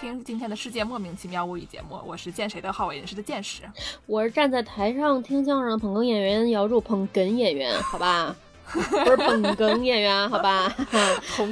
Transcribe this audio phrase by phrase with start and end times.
[0.00, 3.62] 听今天的世界莫名其妙物语节目，我是见谁都好为人师的见识，
[4.06, 8.36] 我是站在台上听相声捧哏演员姚柱捧哏演员，好吧，
[8.70, 10.72] 不是捧哏演员，好吧，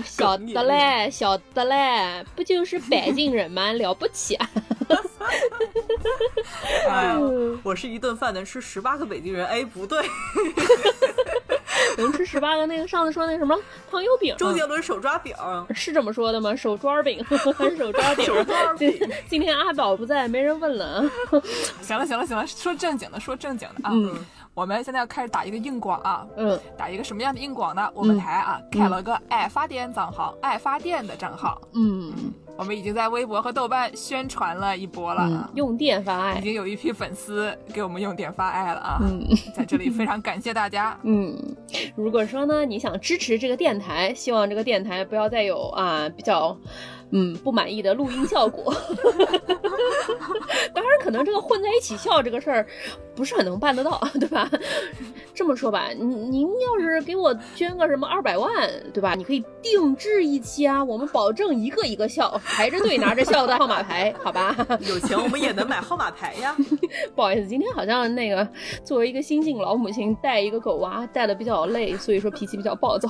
[0.04, 3.72] 晓得嘞，晓得嘞，不就是北京人吗？
[3.72, 4.48] 了不起啊！
[6.88, 7.16] 哎，
[7.64, 10.00] 我是一顿饭能吃十八个北京人，哎，不对。
[12.02, 13.56] 能吃十八个那个上次说那什么
[13.90, 15.34] 糖油饼，周杰伦手抓饼
[15.74, 16.54] 是这么说的吗？
[16.54, 17.24] 手抓饼
[17.56, 18.24] 还是手抓饼？
[18.24, 18.92] 手抓饼。
[19.28, 21.04] 今天阿宝不在，没人问了。
[21.80, 23.92] 行了行了行了，说正经的，说正经的啊。
[23.92, 24.24] 嗯。
[24.54, 26.26] 我们现在要开始打一个硬广啊。
[26.36, 26.58] 嗯。
[26.76, 27.90] 打一个什么样的硬广呢？
[27.94, 31.60] 我们台啊开了个爱发电账号，爱发电的账号。
[31.74, 32.12] 嗯。
[32.56, 38.98] 我们已经在微博和豆瓣宣传了一波了，用电发爱，已经有一批粉丝给我们用电发爱了啊！
[39.02, 39.22] 嗯，
[39.54, 40.98] 在这里非常感谢大家。
[41.02, 41.36] 嗯，
[41.94, 46.56] 如果说呢，你想支持这个电台，希望这个电台不要再有啊比较。
[47.10, 48.74] 嗯，不满意的录音效果。
[50.74, 52.66] 当然，可能这个混在一起笑这个事儿
[53.14, 54.50] 不是很能办得到，对吧？
[55.34, 58.50] 这么说吧，您您要是给我捐个什么二百万，
[58.92, 59.14] 对吧？
[59.14, 64.54] 你可以定制一期啊，我们保证一个一个笑，排着队拿着笑的号码牌，好吧？
[64.80, 66.54] 有钱我们也能买号码牌呀。
[67.14, 68.46] 不好意思，今天好像那个
[68.84, 73.08] 作为一个新晋老母亲带一个狗娃带的比较累，所以说脾气比较暴躁。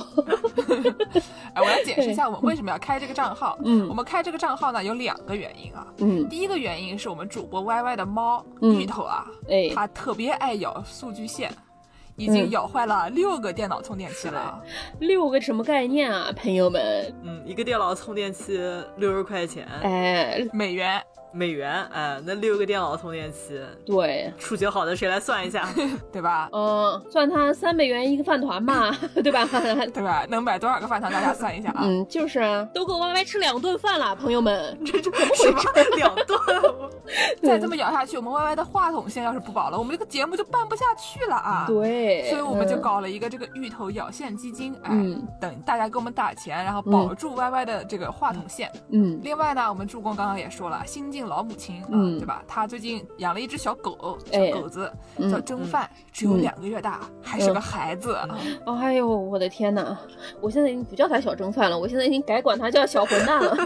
[1.53, 3.57] 哎，我来解释一下我为什么要开这个账号。
[3.63, 3.86] 嗯。
[3.89, 5.87] 我们开这个账号呢，有两个原因啊。
[5.97, 11.51] 嗯，第一个原因是我们主播 Y Y 的猫芋头啊，哎，它特别爱咬数据线，
[12.15, 14.61] 已经咬坏了六个电脑充电器了。
[14.99, 17.13] 六个什么概念啊，朋友们？
[17.23, 18.57] 嗯，一个电脑充电器
[18.97, 21.01] 六十块钱，哎，美元。
[21.31, 25.67] 美元，哎，那六个电脑充电器，对，数学好的谁来算一下，
[26.11, 26.49] 对吧？
[26.51, 28.91] 嗯，算它三美元一个饭团嘛，
[29.23, 29.45] 对吧？
[29.93, 30.25] 对吧？
[30.29, 31.11] 能买多少个饭团？
[31.11, 31.81] 大家算一下啊。
[31.83, 35.35] 嗯，就是啊，都够歪歪吃两顿饭了，朋友们，这这怎么回
[35.83, 35.89] 事？
[35.97, 36.37] 两顿？
[37.43, 41.65] 再这么咬下去，我们 Y Y 的话筒线要是不保了，我们这个节目就办不下去了啊。
[41.67, 44.91] 对，所以我们就搞了一个这个芋头咬线基金，哎，
[45.39, 48.71] 等大家给我们打钱，然后保住 Y Y 的这个话筒线。
[48.89, 51.27] 嗯，另外呢，我们助攻刚刚也说了，新晋。
[51.27, 52.41] 老母亲，嗯，对吧？
[52.47, 54.89] 他最近养了一只小狗，小狗子
[55.29, 58.17] 叫蒸饭，只有两个月大，还是个孩子。
[58.65, 59.97] 哎呦，我的天哪！
[60.39, 63.57] 我现在已经不叫他小蒸饭了，我现在已经改管他叫小混蛋了。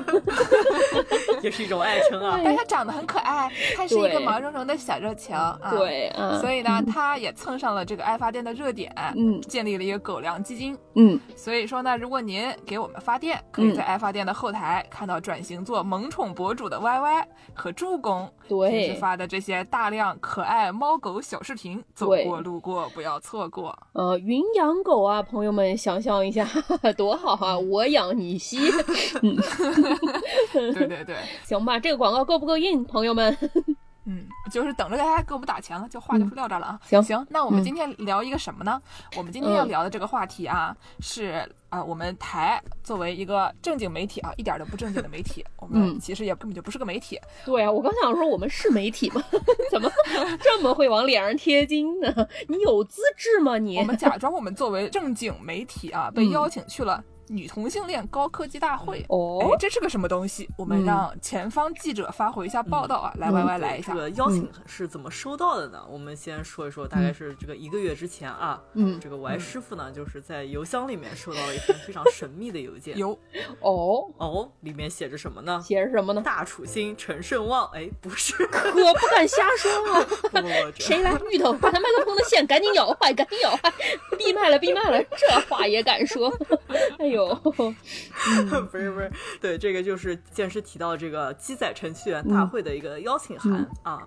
[1.44, 2.40] 也是一种爱称啊。
[2.44, 5.60] 但他长得很可爱，他是一个毛茸茸的小热球啊。
[5.72, 11.20] 对，所以呢，它也蹭上了这个爱发电的热点，嗯，建立了一个狗粮基金，嗯。
[11.36, 17.26] 所以说呢，如果您给我们发电，可以在爱发电的后台看到转型做萌宠博主的 YY。
[17.54, 23.78] 和助攻对发的这些大量可爱猫狗小视频，走过路过不要错过。
[23.94, 26.48] 呃，云养狗啊，朋友们想象一下，
[26.96, 27.60] 多好啊！
[27.60, 28.58] 我养你吸。
[30.54, 33.38] 对对对， 行吧，这个广告够不够硬，朋友们？
[34.06, 36.80] 嗯，就是等着大家给我们打钱了，就话就撂这了啊。
[36.84, 38.82] 行行，那我们今天聊一个什么呢？
[39.16, 47.20] 我们今天要聊的这个话题啊，是啊，我们台作为一个正经媒体啊，一点都不正经的媒体，我们其实也根本就不是个媒体。
[47.46, 49.24] 对啊，我刚想说我们是媒体吗？
[49.70, 49.90] 怎么
[50.42, 52.28] 这么会往脸上贴金呢？
[52.48, 53.58] 你有资质吗？
[53.58, 53.78] 你？
[53.78, 57.04] 我们假装我们作为正经媒体啊，被邀请去了。
[57.32, 60.50] 女同性恋高科技大会哦，哎，这是个什么东西？
[60.58, 63.14] 我们让前方记者发回一下报道啊！
[63.18, 63.94] 来，Y Y 来一下。
[63.94, 65.82] 这个邀请是怎么收到的呢？
[65.90, 72.98] 我们先说一说，大概是这个一个月之前啊，嗯，这个 Y 师傅呢，就是在邮箱里面收到了一封非常神秘的邮件。
[72.98, 73.18] 有
[73.62, 75.62] 哦哦，里面写着什么呢？
[75.66, 76.22] 写着什么呢？
[76.22, 77.70] 大楚星，陈胜旺。
[77.74, 80.06] 哎，不是，可不敢瞎说啊！
[80.78, 81.18] 谁来？
[81.32, 83.72] 芋头，把他麦克风的线赶紧咬坏，赶紧咬坏！
[84.18, 86.34] 闭麦了，闭麦了，这话也敢说？
[86.98, 87.21] 哎呦！
[88.72, 94.00] 不是不是，对，这个就是剑师提到这个鸡仔程序员大会的一个邀请函啊。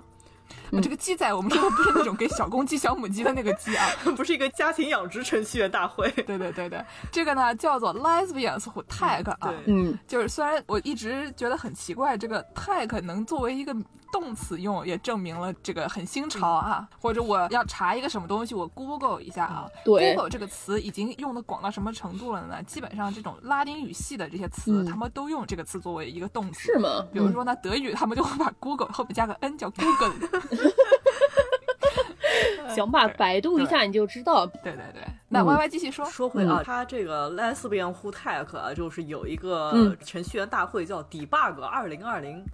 [0.82, 6.11] 这个鸡仔，我们说的不是那种给小公鸡、小母鸡的那个鸡啊， 不是一个家庭养殖程序员大会。
[6.26, 9.52] 对对对对，这个呢叫做 Lesbians Who Tag 啊。
[9.67, 13.75] 嗯，就是虽然我一直觉得很奇怪，这个 Tag 能作为一个。
[14.14, 19.69] 动词用也证明了这个很新潮啊，或者我要查一个什么东西，我 Google 一下啊。
[19.84, 22.62] 对，Google 这个词已经用的广到什么程度了呢？
[22.62, 26.72] 基本上这种拉丁语系的这些词，他们都用这个词作为一个动词。
[26.72, 27.05] 是吗？
[27.12, 30.14] 比如说呢，德语他们就会把 Google 后面加个 n 叫 Google。
[32.72, 34.46] 行吧，百度一下你就知道。
[34.46, 36.06] 对对对，那 Y Y 继续说。
[36.06, 42.44] 说回啊，他这个 Lesbian Who Tech 就是有一个程序员大会叫 Debug 二零二零。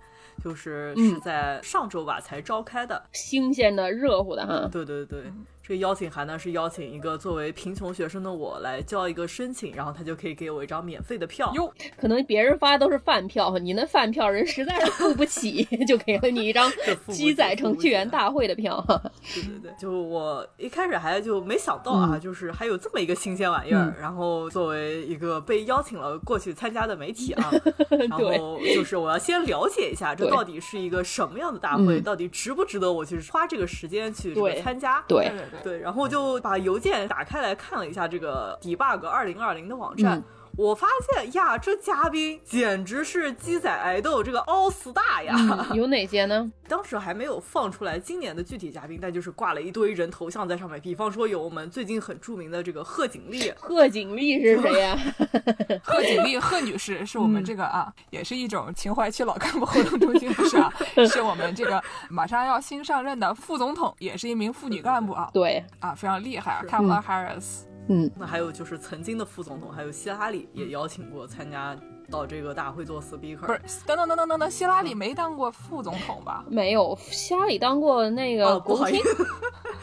[0.42, 4.68] 就是是在上周吧才召开的，新鲜的、热乎的哈。
[4.70, 5.24] 对对对。
[5.70, 11.52] 这个邀请函呢是邀请一个作为贫穷学生的我来交一个申请，然后他就可以给我一张免费的票。
[11.54, 16.68] 哟，可能别人发的都是饭票，你那饭票人实在是付不起， 就给了你一张
[17.06, 18.84] 机载程序员大会的票。
[19.32, 23.94] 对对对，就我一开始还就没想到啊，就是还有这么一个新鲜玩意儿。
[24.00, 27.48] 然后作为一个被邀请了过去参加的媒体啊，
[28.10, 35.00] 然后就是我要先了解一下这到底是一个什么样的大会，到底值不值得我去花这个时间去参加？
[35.06, 40.22] 对对对，对然后就把邮件打开来看了一下这个 debug 二零二零的网站。
[40.56, 45.34] 我发现呀，这嘉宾简直是鸡仔爱豆这个 all star 呀！
[45.74, 46.50] 有哪些呢？
[46.68, 50.80] 当时还没有放出来今年的具体嘉宾，但就是挂了一堆人头像在上面。
[50.80, 53.52] 比方说有我们最近很著名的这个贺锦丽。
[53.58, 54.96] 贺锦丽是谁呀？
[55.82, 60.72] 贺锦丽，贺女士是我们这个啊，也是一种秦淮区老干部活动中心，不是啊？
[61.10, 65.30] 是我们这个马上要新上任的副总统，也是一名妇女干部啊。
[65.32, 67.69] 对啊，非常厉害，Kamala Harris。
[67.92, 71.76] 嗯，那还有就是曾经的副总统，还有希拉里也邀请过参加
[72.10, 73.46] 到这个大会做 speaker。
[73.46, 76.44] 不是，等等等等等等，希拉里没当过副总统吧？
[76.48, 79.00] 没有，希拉里当过那个国务卿。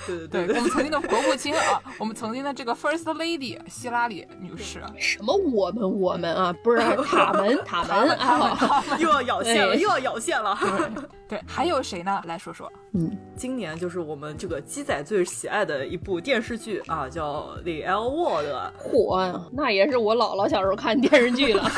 [0.05, 4.81] 对 对对，我们曾经的国务卿啊，我们曾经的这个 first lady 希拉里女士。
[4.97, 6.53] 什么我们我们啊？
[6.63, 10.57] 不是塔门塔门啊， 又要咬线了，又要咬线了。
[11.27, 12.21] 对，还有谁呢？
[12.25, 12.71] 来说说。
[12.93, 18.45] 嗯，今年就是我们这个鸡仔最喜爱的一部电视剧啊，叫《The L Word》。
[18.77, 21.69] 火呀，那也是我姥姥小时候看电视剧了。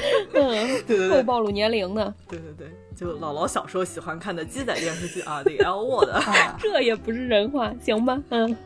[0.34, 2.12] 嗯，对对对，够暴露年龄的。
[2.28, 6.10] 对对对，就姥姥小时候喜欢看的鸡仔电视剧啊，《The L Word》。
[6.58, 8.22] 这也不是人话，行吧？
[8.30, 8.56] 嗯。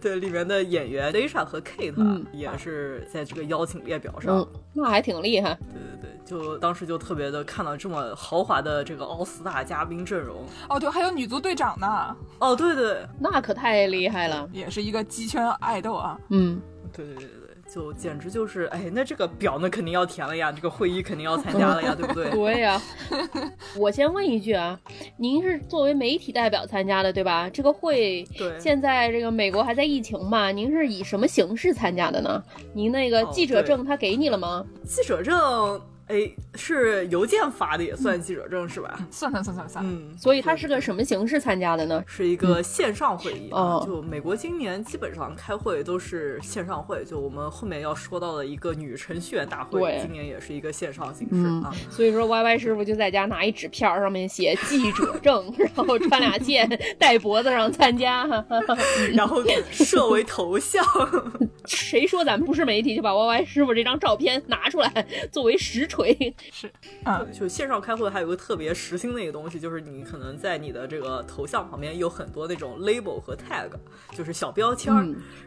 [0.00, 4.46] 对，里面的演员 Lisa 和 Kate 也是在这个邀请列表上。
[4.72, 5.56] 那还挺厉害。
[5.72, 10.44] 对对对，就当时就特别的看到这么豪华的这个奥斯大嘉宾阵容。
[10.68, 12.16] 哦，对，还有女足队长呢。
[12.40, 16.18] 哦，对对，那可太厉害了，也是一个鸡圈爱豆啊。
[16.30, 16.60] 嗯，
[16.92, 17.41] 对对对对。
[17.72, 22.30] 就简直就是，哎，那这个表那肯定要填了呀，这个会议肯定要参加了呀， 对不对？
[22.30, 22.80] 对呀。
[23.78, 24.78] 我先问一句啊，
[25.16, 27.48] 您是作为媒体代表参加的，对吧？
[27.48, 30.52] 这个会，对，现在这个美国还在疫情嘛？
[30.52, 32.42] 您是以什么形式参加的呢？
[32.74, 34.64] 您那个记者证他给你了吗？
[34.84, 35.80] 记者证。
[36.12, 38.98] 哎，是邮件发的也算记者证是吧？
[39.10, 39.82] 算算算算算。
[39.82, 42.04] 嗯，所以他是个什么形式参加的呢？
[42.06, 43.80] 是一个线上会议啊。
[43.86, 51.72] 就美国今年基本上开会都是线上会，就我们后面要说到的一个女程序员大会，今年也是一个线上形式啊。
[51.90, 56.68] 所以说，Y Y 师傅就在家拿一纸片，上面写记者证， 然后穿俩线
[56.98, 58.26] 戴脖子上参加，
[59.16, 60.84] 然后设为头像。
[61.64, 66.01] 谁说咱们不是媒体，就把 Y Y 师傅这张照片拿出来作为实锤。
[66.52, 66.70] 是，
[67.04, 73.70] 啊，就线上开会还有个特别实心的一个东西，就是你可能在你的这个头像旁边有很多那种 label 和 tag，
[74.16, 75.02] 就是小标签儿，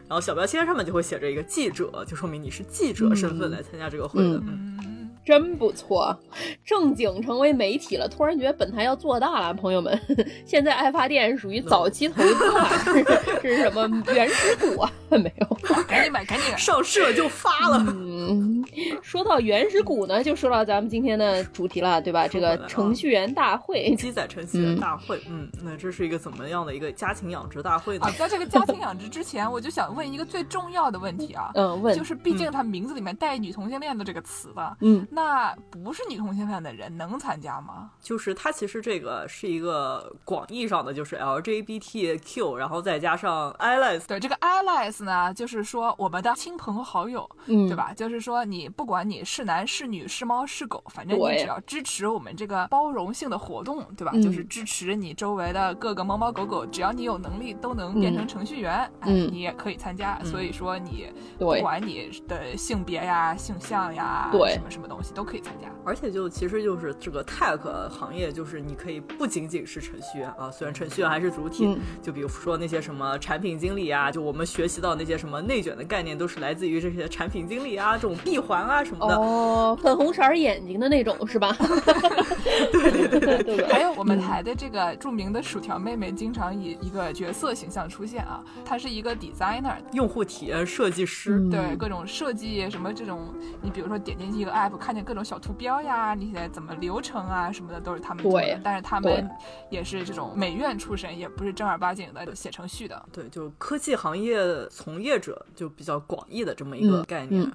[0.08, 4.40] 然后小标签上面就会写着一个记者，就说明你是记者身份来参加这个会的。
[4.46, 4.95] 嗯。
[5.26, 6.16] 真不错，
[6.64, 8.08] 正经成为媒体了。
[8.08, 10.00] 突然觉得本台要做大了，朋友们。
[10.46, 12.70] 现在爱发电属于早期投资啊，
[13.42, 14.92] 这是什么原始股啊？
[15.10, 15.46] 没有，
[15.88, 17.84] 赶紧买，赶紧上市了就发了。
[17.88, 18.64] 嗯，
[19.02, 22.28] 说到原始股呢，就说到咱们今天的主题了，对吧？
[22.28, 25.20] 这个程序员大会，鸡仔程序员大会。
[25.28, 28.06] 嗯，那这是一个怎么样的一个家禽养殖大会呢？
[28.06, 31.50] 啊，在这个家禽养殖之前，我就想问一个最重要的问题啊。
[31.54, 34.76] 嗯，问，就是毕竟它名字里面带女同性恋的这个词吧。
[34.82, 35.04] 嗯。
[35.16, 37.90] 那不是女同性恋的人能参加吗？
[38.02, 44.06] 就是它其实这个是一个广义上的，就是 LGBTQ，然后再加上 allies。
[44.06, 47.94] 对，这个 allies 呢，就是说我们的亲朋好友，嗯，对吧？
[47.96, 54.12] 就是说你不管你是男是女是猫是狗，反正你只要支持我们这个包容性的活动，对吧？
[54.22, 60.20] 就是支持你周围的各个猫猫狗狗，只要你有能力都能变成程序员，嗯，你也可以参加。
[60.24, 65.68] 所以说你不管你的性别呀、性向呀，对，什么什么东西都可以参加。
[65.84, 67.58] 而且就其实就是这个 tech
[67.88, 79.16] 行业，就是你可以不仅仅是程序员啊，虽然程序员还是主体，就比如说那些什么产品经理啊，就我们学习到那些什么内卷的概念，都是来自于这些产品经理啊，这种闭环啊什么的。
[79.16, 81.56] 哦，粉红色眼睛的那种是吧？
[82.72, 83.66] 对对对对 对。
[83.68, 93.32] 还有我们台的这个著名的薯条妹妹，经常以一个角色形象出现啊，她是一个 designer，用户体验设计师，对各种设计什么这种，
[93.62, 95.80] 你比如说点进去一个 app，看见各种小图标。
[95.82, 99.30] 呀，那些怎么流程啊什么的都是他们做的，但是他们
[99.70, 103.08] 也是这种美院出身，也不是正儿八经的写程序的。
[103.12, 107.48] 对，就科技行业从业者就比较广义的这么一个概念。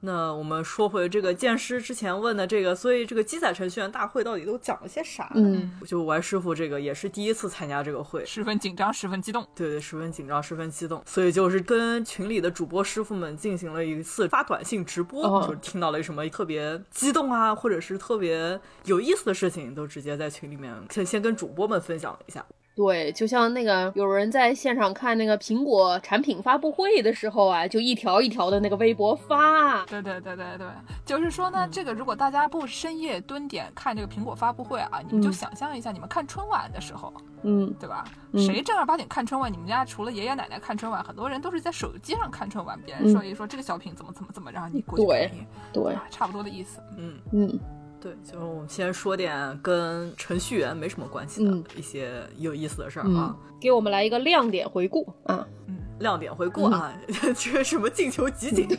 [0.00, 5.30] 那我们说回这个剑师之前问的这个，所以这个机载程序员大会到底都讲了些啥？
[5.34, 9.44] 嗯，就我师傅这个也是第一次参加这个会，十分紧张，十分激动。
[9.56, 11.02] 对对，十分紧张，十分激动。
[11.04, 22.44] 所以就是跟群里的主播师傅们进行了一次发短信直播，就是听到了什么特别激动啊，或者是特别有意思的事情，都直接在群里面先先跟主播们分享了一下。
[22.78, 29.84] 对，就像那个有人在现场看那个苹果产品发布会的时候啊，就一条一条的那个微博发。
[29.86, 30.66] 对对对对对，
[31.04, 38.04] 就是说呢，这个如果大家不深夜蹲点看这个苹果发布会啊，你们就想象一下，你们看春晚的时候，嗯，对吧？
[38.34, 39.52] 谁正儿八经看春晚？
[39.52, 42.78] 你们家除了爷爷奶奶看春晚，很多人都是在手机上看春晚。
[42.86, 46.80] 别人说一说这个小品怎么怎么怎么，然后你过去听，对，差不多的意思。
[46.96, 47.58] 嗯嗯。
[48.00, 55.12] 对，就是我们先说点跟程序员没什么关系的一些有意思的事儿啊，给我们来一个亮点回顾。
[55.24, 56.92] 啊，嗯，亮点回顾啊，
[57.36, 58.68] 这个什么进球集锦。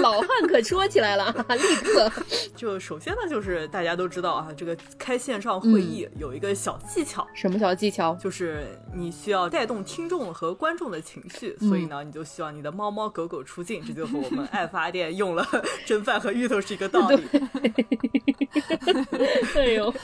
[0.00, 2.10] 老汉可说起来了，立刻
[2.56, 8.14] 就首先呢，就是大家都知道啊，这个开线上会议有一个小技巧，什么小技巧？
[8.16, 15.46] 就是你需要带动听众和观众的情绪，所以呢，你就需要你的猫猫狗狗出镜，这就和我们爱发电用了
[15.86, 17.22] 蒸饭和芋头是一个道理。
[19.54, 19.94] 哎呦，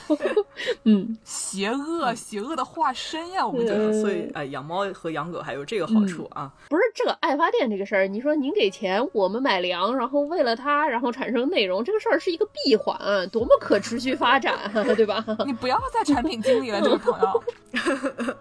[0.85, 6.51] 嗯，邪恶邪恶的化身呀，我们觉得，所以哎，养猫和养狗还有这个好处啊。
[6.69, 15.25] 不是这个爱发电这个事儿，你说您给钱，我们买粮，然后为了它，然后产生内容，这个事儿是一个闭环，多么可持续发展，对吧？
[15.47, 18.35] 你不要再产品经理了，这位朋友。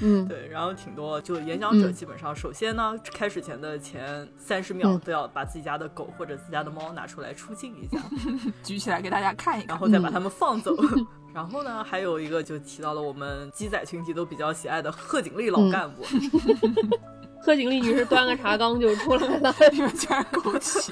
[0.00, 8.02] 嗯，对，然后挺多，就演讲者基本上，首先呢，开始前的前三十秒都要把自己家的狗或者自家的猫拿出来出镜一下，
[8.64, 10.74] 举起来给大家看一看，然后再把它们放走。
[11.34, 16.02] 然后呢，还有一个就提到了我们鸡仔群体都比较喜爱的贺锦丽老干部。
[17.42, 20.90] 贺锦丽女士端个茶缸就出来了，你们竟然枸杞。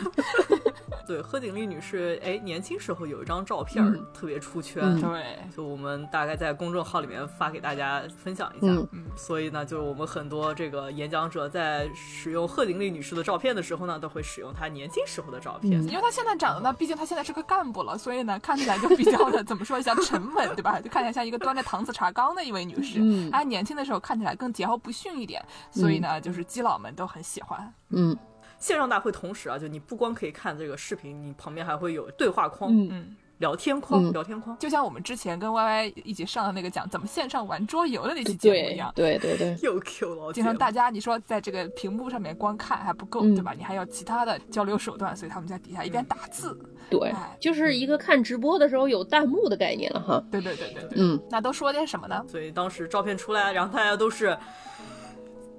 [1.12, 8.66] 对，贺锦丽女士，哎，年轻时候有一张照片特别出圈，对，就我们大概在公众号里面发给大家分享一下。
[8.92, 20.80] 嗯，所以呢，就是我们很多这个演讲者在使用贺锦丽女士的照片的时候呢，都会使用她年轻时候的照片，因为她现在长得呢，毕竟她现在是个干部了，所以呢，看起来就比较的 怎么说一下沉稳，对吧？
[20.80, 23.00] 就看起来像一个端着搪瓷茶缸的一位女士。
[23.02, 27.74] 嗯，她年轻的时候看起来更桀骜不驯一点，所以呢，就是基佬们都很喜欢。
[27.90, 28.16] 嗯。
[28.62, 38.92] 线上大会同时啊，就你不光可以看这个视频，你旁边还会有对话框、嗯，聊天框、聊天框，就像我们之前跟 Y Y 一起上的那个讲怎么线上玩桌游的那期节目一样。
[38.94, 40.32] 对对对，又 Q 了。
[40.32, 43.52] 经常大家你说在这个屏幕上面光看还不够，对吧？
[43.52, 46.56] 你还要其他的交流手段，所以他们在底下一边打字。
[46.88, 50.22] 对，就是一个看直播的时候有弹幕的概念了哈。
[50.30, 52.24] 对对对对对，嗯，那都说点什么呢？
[52.28, 54.38] 所以当时照片出来，然后大家都是。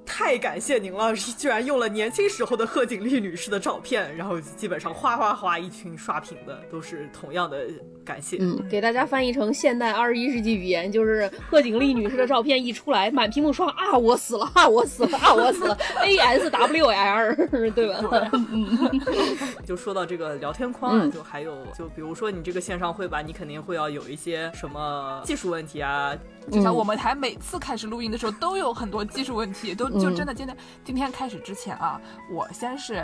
[0.06, 7.68] 太感谢您了，居然用了年轻时候的贺锦丽女士的照片，然后基本上哗哗哗一群刷屏的都是同样的
[8.04, 8.38] 感谢。
[8.40, 17.36] 嗯，给大家翻译成现代二十一世纪语言，就是贺锦丽女士的照片一出来，满屏幕刷啊，我死了啊，我死了啊，我死了，A S W L，
[17.72, 18.30] 对吧？
[18.34, 19.02] 嗯，
[19.66, 26.16] 就说到这个聊天框，就还有就比如说你这个线上会吧，你肯定会要有一些什么技术问题啊。
[26.52, 33.02] 就像我们台每次开始录音的时候，都有很多技术问题，都就真的今天今天开始之前啊，我先是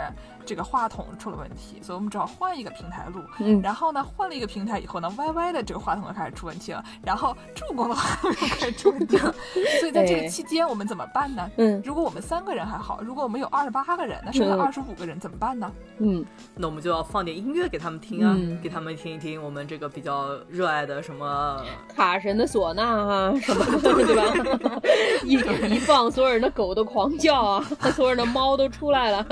[0.50, 3.22] 这个话筒出了问题，所以我们只好换一个平台录。
[3.38, 9.32] 嗯，然后呢，换了一个平台以后呢，Y Y 的这个话筒就开始出问题了，然后助攻的话筒又开始出问题了。
[9.78, 11.48] 所以在这个期间，我们怎么办呢？
[11.56, 15.70] 嗯，如果我们三个人还好，如果我们有二十八个人，那剩下二十五个人怎么办呢？
[15.98, 16.26] 嗯，
[16.56, 21.64] 那我们就要放点音乐给他们听啊，给他们听一听我们这个比较热爱的什么
[21.94, 23.32] 卡神的唢呐啊。
[23.40, 24.80] 什么对吧？
[25.24, 25.34] 一
[25.74, 27.64] 一放，所有人的狗都狂叫啊，
[27.94, 29.24] 所有人的猫都出来了。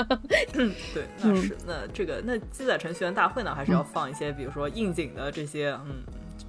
[0.53, 5.97] 对，那是那这个那鸡仔程序员大会呢，还是要放一些，比如说应景的这些，嗯，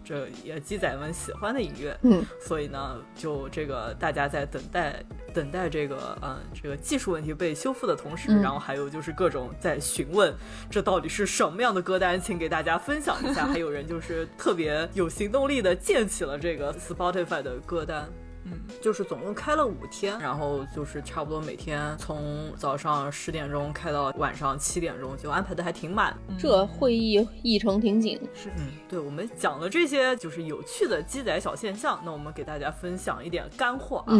[0.03, 1.97] 这也鸡仔们喜欢的音乐。
[2.03, 10.33] 嗯，所以呢，就这个大家在等待等待这个嗯这个技术问题被修复的同时，然后还有就是各种在询问
[10.69, 13.45] 这到底是什么样的歌单，请给大家分享一下。
[13.49, 18.07] 还有人就是特别有行动力的建起了这个 Spotify 的歌单。
[18.51, 26.15] 嗯，就是总共开了五天，然后就是差不多每天从早上十点钟开到晚上七点钟，就安排的还挺满。
[26.37, 28.19] 这会议议程挺紧。
[28.33, 34.17] 是，嗯，对，我们讲了这些就是有趣的鸡仔小现象，那我们给大家分享一点干货啊。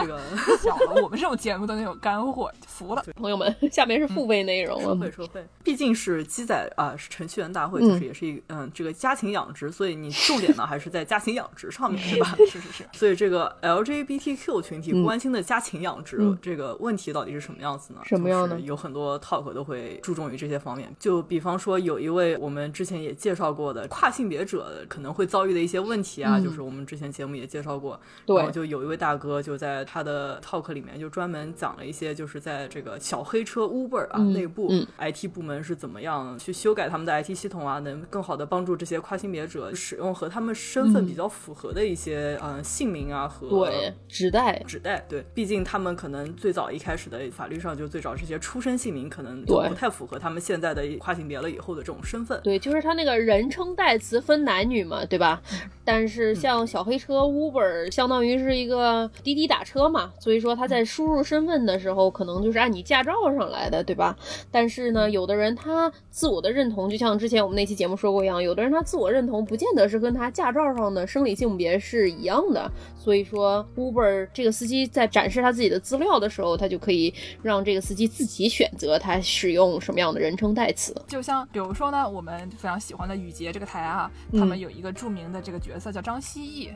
[0.00, 0.20] 这个
[0.62, 3.04] 小了，我们这种节目都能有干货，服了。
[3.16, 4.94] 朋友们，下面是付费内容了。
[4.94, 12.34] 收费收费，毕竟是鸡仔啊，是程序员大会，就是也是一嗯这个家禽养殖，所以你重点呢还是在家禽养殖上面， 是吧？
[12.50, 12.84] 是是是。
[12.92, 13.44] 所以这个。
[13.64, 18.00] LGBTQ 群体关心的家禽养殖这个问题到底是什么样子呢？
[18.04, 18.60] 什么样的？
[18.60, 20.94] 有很多 talk 都会注重于这些方面。
[20.98, 27.98] 就比方说，有一位我们之前也介绍过的跨性别者可能会遭遇的一些问题啊，就是我们之前节目也介绍过。
[28.26, 28.36] 对。
[28.36, 52.40] 然后就有一位大哥就在他的 talk 里面就专门讲了一些，就是在这个小黑车 Uber 啊内部 IT 部门是怎么样去修改他们的 IT 系统啊，能更好的帮助这些跨性别者使用和他们身份比较符合的一些嗯姓名啊和对指代指代对，毕竟他们可能最早一开始的法律上就最早这些出生姓名可能都不太符合他们现在的跨性别了以后的这种身份。
[52.42, 55.42] 对，就是他那个人称代词分男女嘛，对吧？
[55.84, 64.16] 但是像小黑车 Uber 相当于是一个滴滴打车嘛，所以说他在输入身份的时候可能就是按你驾照上来的，对吧？
[64.50, 72.70] 但是呢，有的人他自我的认同就像之前我们那期节目说过一样，有的人他自我认同不见得是跟他驾照上的生理性别是一样的，
[73.04, 80.94] 所以说 Uber 这个司机在展示他自己的资料的时候，他就可以让这个司机自己选择他使用什么样的人称代词。
[81.06, 86.70] 就像比如说呢，我们非常喜欢的雨洁这个台啊，他们有一个著名的这个角色叫张歆艺。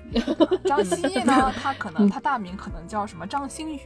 [0.65, 3.81] 张歆艺呢， 他可能他大名可能叫什么张馨予，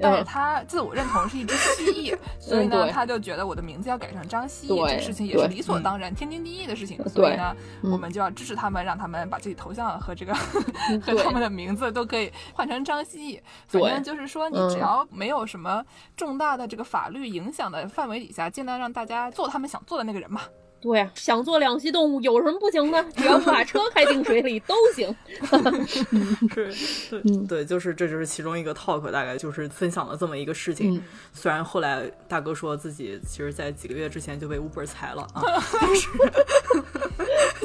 [0.00, 6.96] 但是他自我认同是一只蜥蜴， 所以呢，他就觉得我的名字要改成张歆艺，这个事情也是理所当然、天经地义的事情。
[7.08, 10.32] 所以呢，我们就要支持他们，让他们把自己头像和这个
[11.02, 13.40] 和他们的名字都可以换成张希毅。
[13.68, 15.84] 反正就是说，你只要没有什么
[16.16, 20.42] 重大的这个法律影响的范围底下，尽量让大家做他们想做的那个人嘛。
[20.80, 23.02] 对，想做两栖动物有什么不行的？
[23.16, 25.14] 只要不把车开进水里都行。
[26.48, 31.02] 是，对，对，就是这就是其中一个 talk，大概就是分享了这么一个事情。
[31.32, 35.42] 虽然后来大哥说自己其实，在几个月之前就被 Uber 裁了啊，
[35.80, 36.08] 但是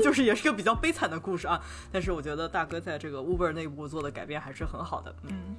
[0.03, 1.62] 就是也是个比较悲惨的故事啊。
[1.91, 5.13] 但是我觉得大哥在这个 Uber 内部做的改变还是很好的。
[5.24, 5.55] 嗯。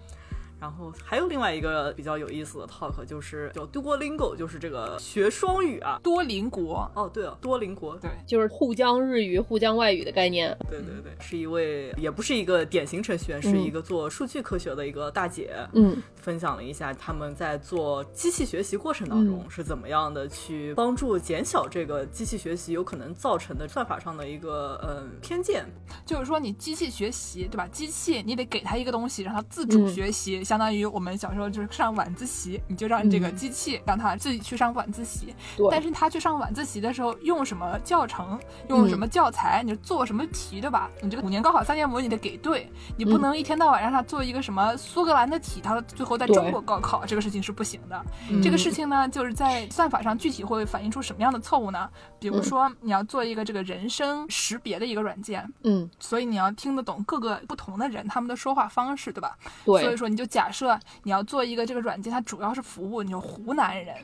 [0.61, 6.91] 然后还有另外一个比较有意思的 talk，就是叫 Duolingo，就是这个学双语啊，多邻国。
[6.95, 10.57] 哦，对了，多邻国，对，就是沪江日语、沪江外语的概念。
[10.71, 15.55] 对对对，是一位也不是一个典型程序员，是一个做数据科学的一个大姐。
[15.75, 25.67] 嗯，分享了一下他们在做机器学习过程当中是怎么样的去帮助减小这个机器学习有可能造成的算法上的一个嗯偏见。
[26.07, 27.67] 就是说，你机器学习，对吧？
[27.67, 30.55] 机器你得给它一个东西，让它自主学习，像。
[30.55, 35.35] 相当于我们小时候就是上晚自习，你就让这个机器让它自己去上晚自习。
[35.69, 40.89] 但是他去上晚自习的时候，用什么教程，用什么教材，你做什么题，对吧？
[41.03, 48.01] 你这个五年高考三年模你得给对，你不能一天到晚让他做一个什么苏格兰的题，他最后在中国高考，这个事情是不行的。
[48.41, 51.91] 这个事情呢，就是在算法上具体会反映出什么样的错误呢？
[52.21, 59.37] 比如说你要做一个这个人声识别的一个软件，嗯，所以你要听得懂各个不同的人他们的说话方式，对吧？
[59.65, 60.45] 对，所以说你就假。
[60.45, 63.97] 假设你要做一个这个软件，它主要是服务你就湖南人，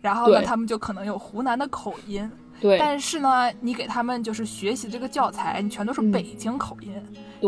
[0.00, 2.30] 然后呢，他们就可能有湖南的口音。
[2.60, 6.92] 对，但是呢，你给他们就是学习这个教材，你全都是北京口音，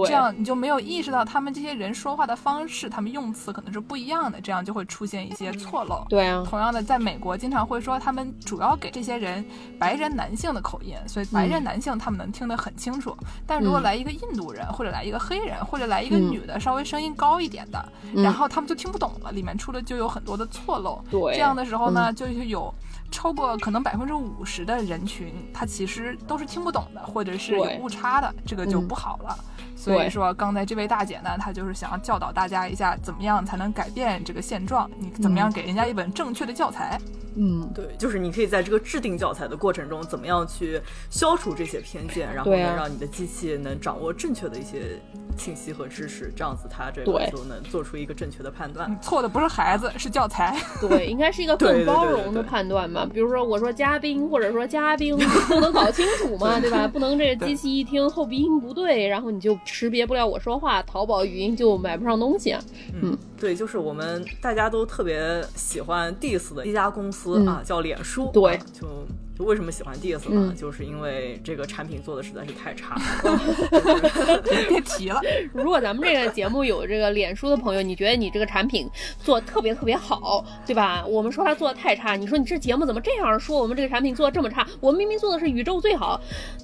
[0.07, 6.05] 这样你就没有意识到他们这些人说话的方式，他们用词可能是不一样的，这样就会出现一些错漏。
[6.09, 9.45] 对啊，同样的，在美国经常会说他们主要给这些人
[9.79, 13.17] 白人男性的口音，所以白人男性他们能听得很清楚。
[13.47, 21.03] 但如果来一个印度人，或者来一个黑人，或者来一个女的，稍微声音高一点的，然后他们就听不懂了，里面出了就有很多的错漏。
[21.11, 22.73] 对，这样的时候呢，就是有。
[23.11, 29.37] 超过可能百分之五十的人群，他其实都是听不懂的，或者是有误差的，这个就不好了。
[29.81, 34.91] 所以说，刚才这位大姐呢，她就是想要教导大家一下，怎么样才能改变这个现状？
[34.99, 37.01] 你怎么样给人家一本正确的教材？
[37.37, 45.01] 嗯，对，就是你可以在这个制定教材的过程中，怎么样去消除这些偏见，然后呢，让你的机器能掌握正确的一些
[45.39, 48.99] 信息和知识，这样子它这个就能做出一个正确的判断。
[49.01, 50.59] 错的不是孩子，是教材。
[50.81, 53.07] 对，应该是一个更包容的判断嘛。
[53.07, 56.89] 比如说，我说嘉宾，或者说嘉宾，不能搞清楚嘛， 对吧？
[56.89, 62.57] 不能这个机器一听后鼻音不对，然后你就识别不了我说话，淘宝语音就买不上东西。
[63.01, 67.21] 嗯，对，就是我们大家都特别喜欢 diss 的一家公司。
[67.21, 68.89] 司啊，叫脸书，对，就
[69.37, 70.55] 就为什么喜欢 diss 呢？
[70.57, 75.21] 就是因为这个产品做的实在是太差了， 别提了。
[75.53, 78.89] 如果咱们这个节目有这个脸书的朋友，你觉得你这个产品
[79.23, 81.05] 做特别特别好，对吧？
[81.05, 83.61] 我们说它做的太差，你说你这节目怎么这样说？
[83.61, 86.19] 我们这个产品做的这么差，我们明明做的是宇宙最好，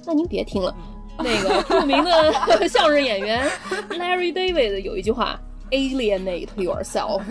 [0.07, 0.75] 那您别听了。
[1.19, 3.49] 那个著名的 相声演员
[3.89, 5.39] Larry David 有一句话。
[5.71, 7.21] Alienate yourself，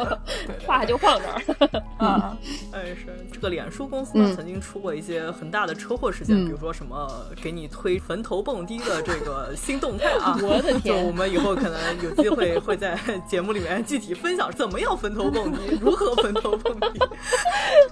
[0.66, 1.82] 话就放这儿。
[1.98, 2.36] 啊，
[2.72, 7.08] 哎是，这个脸书公司呢曾经出过一些很大的车祸事件，比如说什么
[7.42, 10.82] 给你推坟头蹦迪的这个新动态啊， 我的天！
[10.82, 17.00] 就我们以后可能有机会会在节目里面具体分享怎么样坟头蹦迪，如何坟头蹦迪。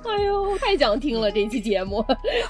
[0.04, 2.04] 哎呦，太想听了这期节目。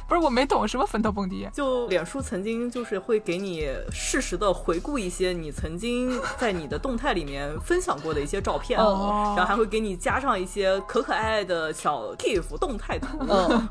[0.08, 7.31] 不是我没懂什么坟头蹦迪，就脸书曾经就是会给你适时的回顾一些你曾经在你的动态里面
[7.64, 13.06] 分享过的一些照片，然后还会给你加上一些可可爱爱的小 GIF 动态图，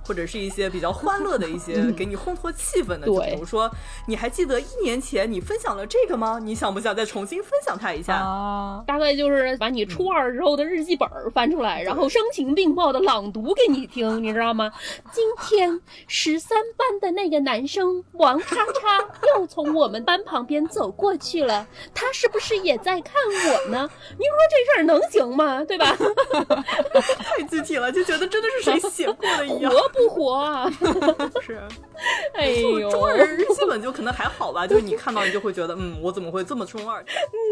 [0.06, 3.70] 或者是一些比较欢乐的一些 给你烘托气氛的，就比如说
[4.08, 6.40] 你还记得一年前你分享了这个吗？
[6.42, 8.16] 你想不想再重新分享它一下？
[8.16, 14.72] 啊，大概就是把你初二时候的日记本翻出来，然后声情并茂的朗读给你听，你知道吗？
[15.12, 23.14] 今天十三班的那个男生王叉叉又从我们班旁边走过去了，他是不是也在看
[23.50, 23.90] 我呢？
[24.18, 25.64] 你说这事儿能行吗？
[25.64, 25.96] 对吧？
[27.20, 29.72] 太具体了，就觉得真的是谁写过的一样。
[29.74, 30.70] 活不活啊？
[31.42, 31.62] 是，
[32.34, 37.04] 哎呦，中二日记本就可能还好吧，就是你看到你就会觉得，嗯，我怎么会这么中二？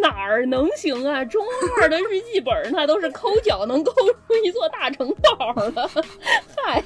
[0.01, 1.23] 哪儿能行啊？
[1.25, 1.45] 中
[1.81, 5.89] 二的日记本那都是抠脚能抠出一座大城堡了。
[6.55, 6.83] 嗨，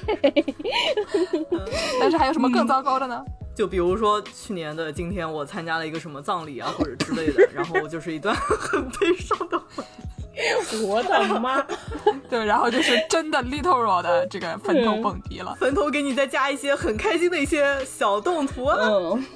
[2.00, 3.24] 但是还有什么更糟糕的呢？
[3.54, 10.13] 就比如说去年的今天，我参加了一个什么葬礼啊，或者之类的，然后就是一段 很悲伤的回忆。
[10.86, 11.64] 我的妈！
[12.28, 15.54] 对，然后就是真的 little raw 的这个坟头蹦迪了。
[15.60, 18.78] 坟头给你再加一些很开心的一些小动图啊，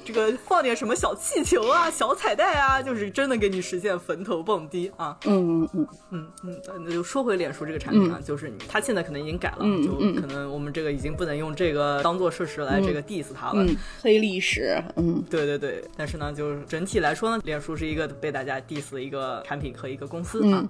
[0.03, 5.17] 这个放点什么小气球啊、小彩带啊，就是真的给你实现坟头蹦迪啊。
[5.25, 6.61] 嗯嗯嗯嗯嗯。
[6.85, 13.65] 那就说回脸书这个产品啊，就是它现在可能已经改了，就可能我们这个已经不能用这个当做事实来这个 diss 它了。
[14.01, 14.81] 黑历史。
[14.95, 15.83] 嗯，对对对。
[15.95, 20.65] 但是呢，就是整体来说呢，脸书是一个被大家 diss 的一个产品和一个公司啊。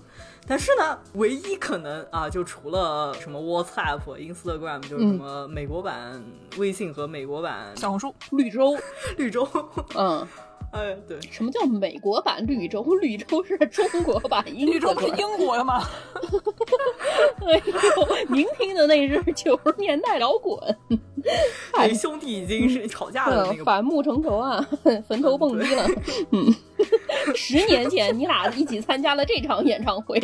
[0.47, 6.23] 但是呢，唯一可能啊，就除了什么 WhatsApp、Instagram，就是什么美国版
[6.57, 8.77] 微信和美国版小红书、绿洲、
[9.17, 9.47] 绿洲，
[9.95, 10.27] 嗯，
[10.71, 12.83] 哎，对，什么叫美国版绿洲？
[13.01, 15.83] 绿洲是中国版英，绿洲是英国的吗？
[17.45, 20.57] 哎呦，您听的那是九十年代摇滚，
[21.73, 24.65] 哎，兄弟已经是吵架了，那个反目成仇啊，
[25.07, 25.87] 坟头蹦迪了，
[26.31, 26.53] 嗯。
[27.35, 30.19] 十年前你俩一起参加了这场演唱会，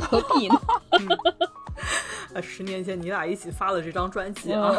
[0.00, 0.60] 何必呢？
[2.34, 4.74] 呃，十年前你俩一起发了这张专辑啊，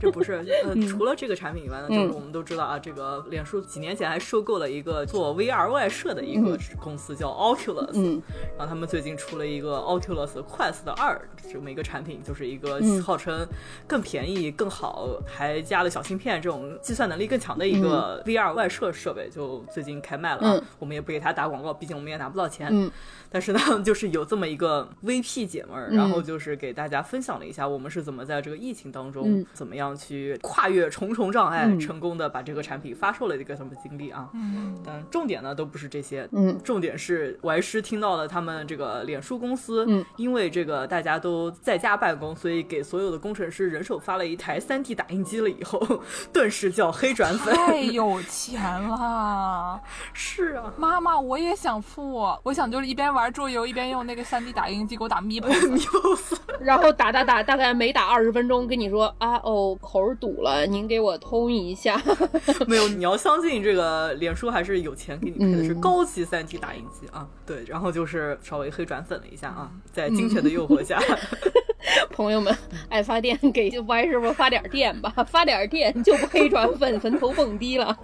[0.00, 8.22] 这不是呃，除了这个产品以外呢，就是我们都知道啊，这个脸书几年前还收购了一个做 VR 外设的一个公司叫 Oculus，嗯，
[8.56, 11.20] 然后他们最近出了一个 Oculus Quest 二
[11.52, 13.46] 这么一个产品，就是一个号称
[13.86, 22.90] 更便宜、更好，还加了小芯片这种计算能力更强的一个 VR 外设设备，就最近开卖了啊，我们也不给他打广告，毕竟我们也拿不到钱，嗯，
[23.28, 26.92] 但是呢，就是有这么一个 VP 姐们儿，然后就是给大家。
[26.92, 34.28] 大家分享了一下我们是怎么在这个疫情当中，怎么样去跨越重重障碍，成功的把这个产品发售了一个什么经历啊？
[34.34, 45.80] 嗯，但重点呢都不是这些，嗯，重点是我还是听到了他们这个脸书公司，嗯，因为这个大家都在家办公，所以给所有的工程师人手发了一台 3D 打印机了，以后
[46.30, 49.80] 顿时叫黑转粉，太有钱了，
[50.12, 56.82] 是啊，妈妈我也想付，我想就是一边玩桌游一边用那个 3D 打印机给我打 Miipo Miipo，然后。
[56.82, 62.00] 然后打打打，大概没打二十分钟，跟你说啊哦，口堵了，您给我通一下。
[62.66, 67.28] 没有，你要相信这个脸书还是有钱给你配的是高级三 D 打印机啊。
[67.46, 70.98] 对，然后就是稍微黑转粉了一下啊，在金钱的诱惑下，
[72.10, 72.56] 朋友们
[72.88, 77.96] 爱发电给歪师傅发点电吧，发点电就不黑转粉，坟头蹦迪了。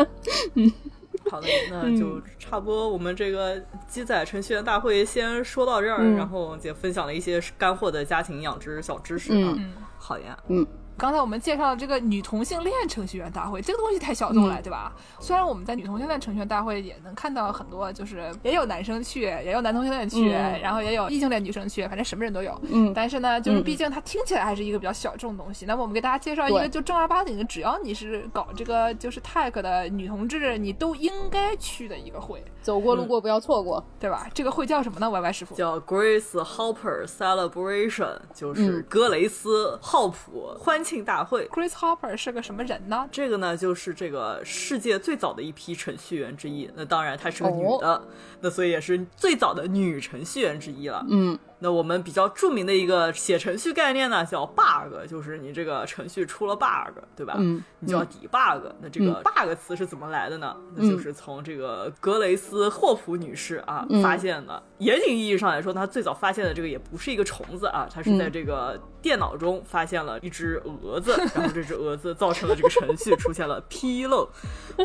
[0.55, 0.71] 嗯。
[1.31, 2.89] 好的，那就差不多。
[2.89, 9.55] 我们这个鸡仔程序员大会先说到这儿，然后也分享了一些干货的家庭养殖小知识啊。
[9.99, 10.67] 好呀，嗯。
[10.99, 14.93] 刚才我们介绍这个女同性恋程序员大会，这个东西太小众了，对吧？
[15.21, 20.29] 虽然我们在女同性恋程序员大会也能看到很多，就是也有男生去，也有男同性恋去，
[20.61, 22.61] 然后也有异性恋女生去，反正什么人都有。
[22.69, 22.93] 嗯。
[22.93, 25.65] 但是呢，就是毕竟它听起来还是一个比较小众的东西。
[25.67, 32.43] 那么我们给大家介绍一个就正儿八经的，只要你是搞这个就是 tech 的女同志，你都应该去的一个会。
[32.61, 34.29] 走过路过不要错过，对吧？
[34.35, 41.47] 这个会叫什么呢？Y Y 师傅叫 Grace Hopper Celebration，就是格雷斯浩普欢庆大会。
[41.49, 43.09] Grace Hopper 是个什么人呢？
[43.11, 46.71] 这个呢，就是这个世界最早的一批程序员之一。
[46.75, 48.03] 那当然，她是个女的，
[48.41, 51.05] 那所以也是最早的女程序员之一了。
[51.09, 51.39] 嗯。
[51.61, 57.35] 那我们比较著名的一个写程序概念呢，叫 bug，就是你这个程序出了 bug，对吧？
[57.39, 58.63] 嗯，你就要 debug。
[58.81, 60.57] 那这个 bug 词是怎么来的呢？
[60.77, 64.63] 那就是从这个格雷斯霍普女士啊发现的。
[64.79, 74.29] 严谨意义上来说，他最早发现的这个也不是一个虫子啊，他是在这个电脑中发现了一只蛾子，然后这只蛾子造成了这个程序出现了纰漏。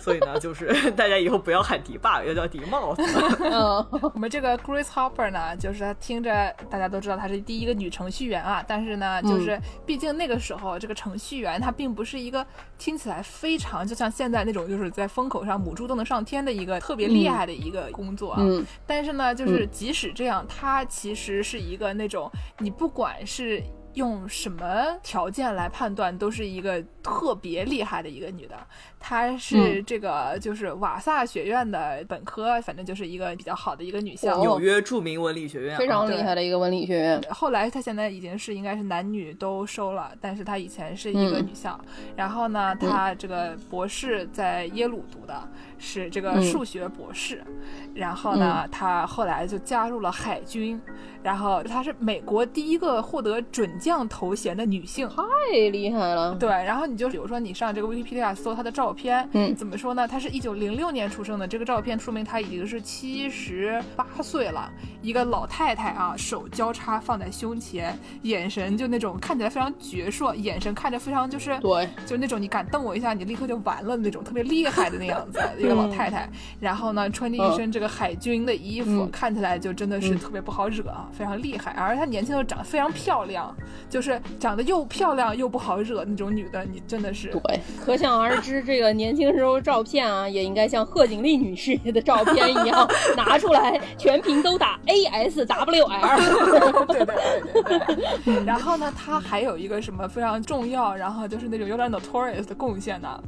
[0.01, 2.95] 所以呢，就是大家以后不要喊 debug，要叫 debug。
[4.13, 6.53] 我们这个 Grace Hopper 呢，就是听着。
[6.69, 12.45] 大家都知道她是第一个女程序员啊，但是呢，就是毕竟那个时候这个程序员他并不是一个
[12.77, 18.41] 听起来非常就像现在那种就是在风口上母猪都能上天的一个特别厉害的一个工作啊。
[18.87, 23.61] 但是呢，就是即使这样，它其实是一个那种你不管是。
[23.93, 28.55] 用什么条件来判断，都是一个特别厉害的一个女的。
[28.99, 37.21] 她是这个就是瓦萨学院的本科，反正就是一个比较好的一个女校，纽约著名文理学院，非常厉害的一个文理学院。
[37.29, 41.79] 后来她现在已经是应该是男女都收了，但是她以前是一个女校。
[42.15, 45.47] 然后呢，她这个博士在耶鲁读的。
[45.85, 47.43] 是这个数学博士，
[47.93, 50.79] 然后呢，她后来就加入了海军，
[51.23, 56.33] 然后她是美国第一个获得准将头衔的女性，太厉害了。
[56.35, 60.07] 对，然后你就比如说你上这个 Wikipedia 搜她的照片，嗯，怎么说呢？
[60.07, 75.73] 她是一九零六年出生的，这个照片说明她已经是七十八岁了，一个老太太啊，手交叉放在胸前，眼神就那种看起来非常矍铄，眼神看着非常就是对，就那种你敢瞪我一下，你立刻就完了那种特别厉害的那样子 一个。
[75.73, 81.71] 老太太，然后呢，穿着一身这个海军的衣服，看起来就真的是特别不好惹啊，非常厉害。
[81.71, 83.55] 而她年轻的时候长得非常漂亮，
[83.89, 96.85] 就是长得又漂亮又不好惹那种女的，你真的是对，可想而知，这个年轻时候照片啊，也应该像贺锦丽女士的照片一样 拿出来，全屏都打 A S W L。
[96.87, 97.79] 对对对对
[98.25, 98.43] 对。
[98.45, 103.23] 然后呢，她还有一个什么非常重要，然后就是那种有点 notorious 的贡献呢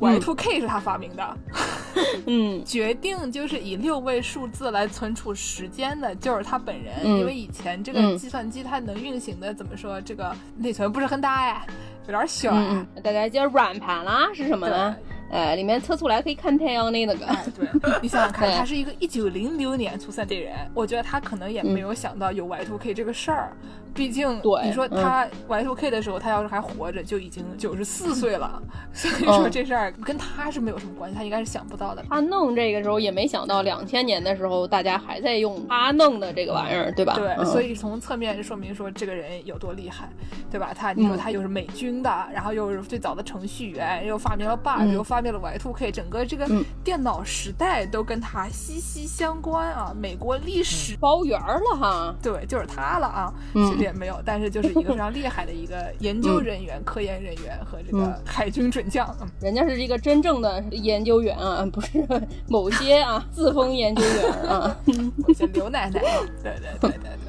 [0.00, 1.36] ？Y2K 是他发明的，
[2.26, 7.04] 嗯，决定就是以六位数字来存储时间的，就是他本人。
[7.04, 11.66] 因为以前这个计算机它能运行的，怎么说，这个内存不是很大哎，
[12.06, 12.86] 有点小啊。
[13.04, 14.96] 大家叫软盘啦，是什么呢？
[15.30, 17.14] 呃，里面测出来可以看太阳的那个。
[17.14, 17.68] 对，
[18.02, 23.52] 你想想看， 他是一个一九零六年出生的人，我觉得他可能也没有想到有 Y2K 这个事儿。
[23.92, 28.62] 毕竟，你说他 Y2K 的时候，他要是还活着，就已经九十四岁了。
[28.94, 32.04] 所以说这事儿跟他是没有什么关系，他应该是想不到的。
[32.08, 37.14] 他弄这个时候也没想到，两千年的时候大家还在用他弄的这个玩意儿，对吧？
[37.16, 40.08] 对，所以从侧面就说明说这个人有多厉害，
[40.48, 40.72] 对吧？
[40.72, 46.46] 他你说他又是美军的，然后又是最早的程序员，又发明了 bug，又发明了 Y2K，整个这个
[46.82, 49.94] 电脑时代都跟它息息相关啊！
[49.98, 53.32] 美国历史包圆了哈，对，就是他了啊。
[53.54, 59.14] 其实也没有，但是就是一个非常厉害的一个研究人员、科研人员和这个海军准将。
[59.40, 62.06] 人家是一个真正的研究员啊， 不是
[62.48, 64.76] 某些啊自封研究员啊，
[65.16, 66.00] 某些刘奶奶。
[66.00, 66.10] 对
[66.42, 67.19] 对对对对。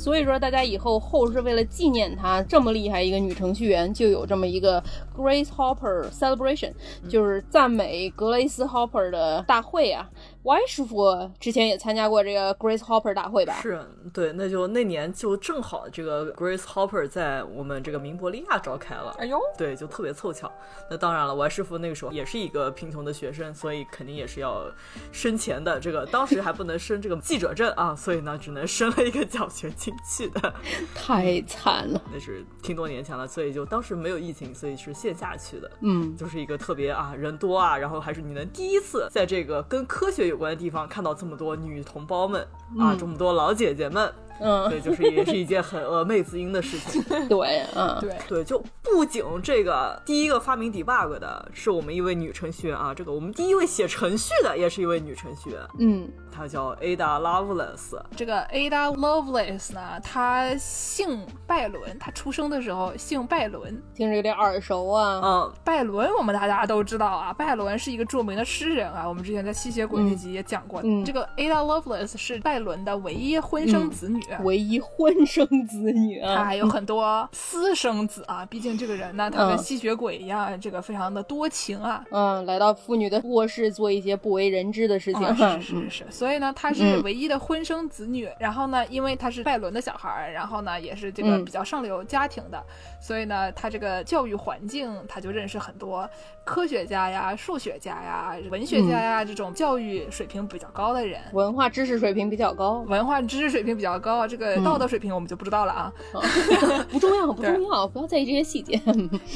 [0.00, 4.82] 所以说，大家以后后世为了纪念她这么厉害一个女程序员，就有这么一个
[5.14, 6.72] Grace Hopper Celebration，
[7.06, 10.08] 就是赞美格雷斯 Hopper 的大会啊。
[10.42, 13.60] Y 师傅之前也参加过这个 Grace Hopper 大会吧？
[13.60, 19.14] 是对，那就那年就正好这个 Grace Hopper 在我们这个明博利亚召开了。
[19.18, 20.50] 哎呦，对，就特别凑巧。
[20.88, 24.64] 那当然了，Y 师傅那个时候也是一个贫穷的学生，所以肯定也是要
[25.12, 25.78] 生钱的。
[25.78, 30.54] 这个当时还不能申这个记者证啊，所以呢，只能申了一个奖学金去的。
[30.96, 35.70] 太惨了，那是挺多年前了，所以就当时没有疫情，所以是线下去的。
[35.82, 40.29] 嗯，就是一个特别啊人多啊，然后还是你能第一次在这个跟科学。
[40.30, 42.40] 有关的地方看到这么多女同胞们
[42.78, 44.12] 啊，这么多老姐姐们。
[44.42, 47.02] 嗯， 对，就是也是一件很峨眉子音的事情。
[47.28, 55.60] 对，嗯，对对，就不仅这个第一个发明 debug 的是我们一位女程序员啊，这个我们第一位写程序的也是一位女程序员。
[55.78, 56.08] 嗯，
[56.40, 58.00] 她叫 Ada Lovelace。
[58.16, 65.20] 这个 Ada Lovelace 呢，他姓拜伦，他出生的时候姓拜伦，听着有点耳熟啊。
[65.22, 70.80] 嗯，拜伦我们大家都知道啊，拜伦是一个著名的诗人啊，我们之前在吸血鬼那集也讲过。
[70.82, 74.18] 嗯，这个 Ada Lovelace 是拜伦的唯一婚生子女。
[74.42, 78.46] 唯一婚生子女啊，他还有很多私生子啊。
[78.46, 82.02] 毕竟这个人呢，他跟吸血鬼一样，这个非常的多情啊。
[82.10, 85.36] 嗯，来到妇女的卧室做一些不为人知的事情。
[85.36, 86.06] 是是是。
[86.10, 88.28] 所以呢，他是唯一的婚生子女。
[88.38, 92.62] 然后呢，因为他是拜伦的小孩，然后呢，也是这个比较上流家庭的，
[93.00, 96.08] 所以呢，他这个教育环境，他就认识很多
[96.44, 104.00] 科学家呀、数学家呀、文学家呀这种教育水平比较高的人，文化知识水平比较高，文化知识水平比较高。
[104.10, 105.92] 高，这个道德水平我们就不知道了啊。
[106.90, 108.80] 不重要，不重要，不要在意这些细节。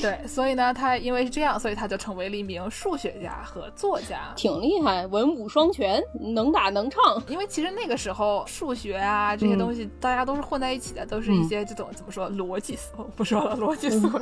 [0.00, 6.02] 对，所以呢，他因为是这样，所以他就成为了一名数学家和作家，挺厉害，文武双全，
[6.34, 7.00] 能打能唱。
[7.28, 14.20] 因为其实那个时候数学啊这些东西，大家都是混在一起的，都是一些这种怎么说逻辑思维，不说了，逻辑思维。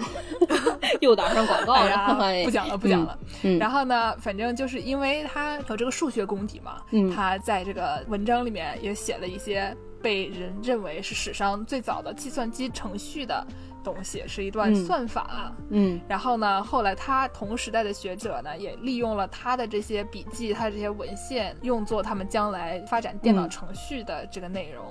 [1.00, 3.18] 又打上广告了，不讲了，不讲了。
[3.58, 6.82] 然后呢，反正就是因为他有这个数学功底嘛，
[7.14, 13.44] 他在这个文章里面也写了一些被人认为是史上最早的计算机程序的。
[13.82, 24.84] 东西是一段算法，嗯，然后呢，后来他同时代的学者呢，也利用了他的这些笔记，他的这些文献，用作他们将来发展电脑程序的这个内容。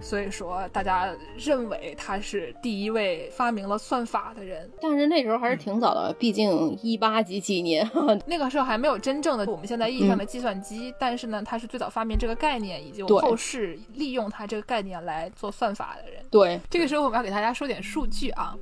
[0.00, 4.70] 所以说，大家认为他是第一位发明了算法的人。
[4.80, 7.88] 但是那时候还是挺早的，毕竟一八几几年，
[8.26, 10.94] 那个时候还没有真正的我们现在意义上的计算机。
[10.98, 16.22] 但是呢，他是最早发明这个概念，以及后世利用他这个概念来做算法的人。
[16.30, 18.56] 对，这个时候我们要给大家说点数据啊。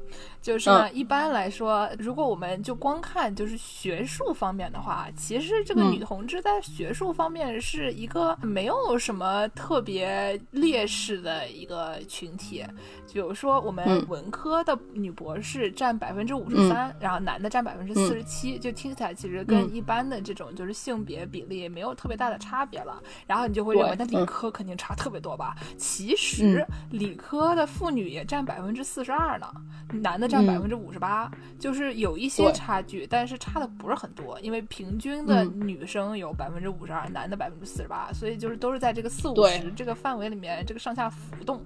[0.47, 12.65] 就是呢，一般来说，如果我们就光看就是学术方面的话，其实这个女同志在学术方面是一个没有什么特别劣势的一个群体。
[13.13, 23.03] 比如说，我们文科的女博士占百分之五十三，然后男的占百分之四十七，就听起来其实跟一般的这种就是性别比例没有特别大的差别了。
[23.27, 25.57] 然后你就会认为，那理科肯定差特别多吧？
[25.77, 29.49] 其实理科的妇女也占百分之四十二呢。
[29.89, 41.61] 男的占百分之五十八，就是有一些差距，但是差的不是很多，因为平均的女生有百分之五十二，男的百分之四十八，所以就是都是在这个四五十这个范围里面，这个上下浮动。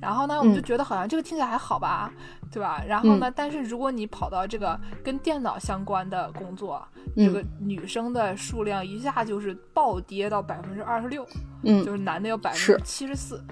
[0.00, 2.12] 然后呢，我们就觉得好像这个听起来还好吧，
[2.50, 2.82] 对吧？
[2.86, 11.26] 然后呢，但是如果你跑到这个跟电脑相关的工作，这个女生的数量一下就是暴跌到百分之二十六，
[11.62, 13.42] 嗯，就是男的有百分之七十四。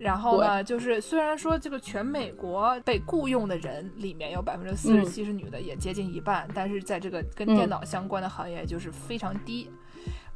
[0.00, 9.70] 然后呢，就是虽然说这个全美国被雇佣的人里面有百分之四十七是女的，也接近一半，但是在这个跟电脑相关的行业就是非常低。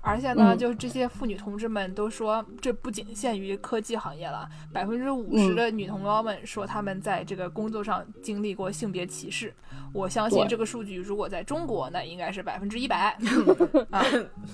[0.04, 9.52] 而且呢，就是这些妇女同志们都说，这不仅限于科技行业了，百分之五十的女同胞们说他们在这个工作上经历过性别歧视。
[9.92, 13.16] 我相信这个数据如果在中国，那应该是百分之一百
[13.90, 14.04] 啊。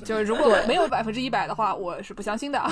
[0.04, 2.62] 就是如果没有百分之一百的话，我是不相信的。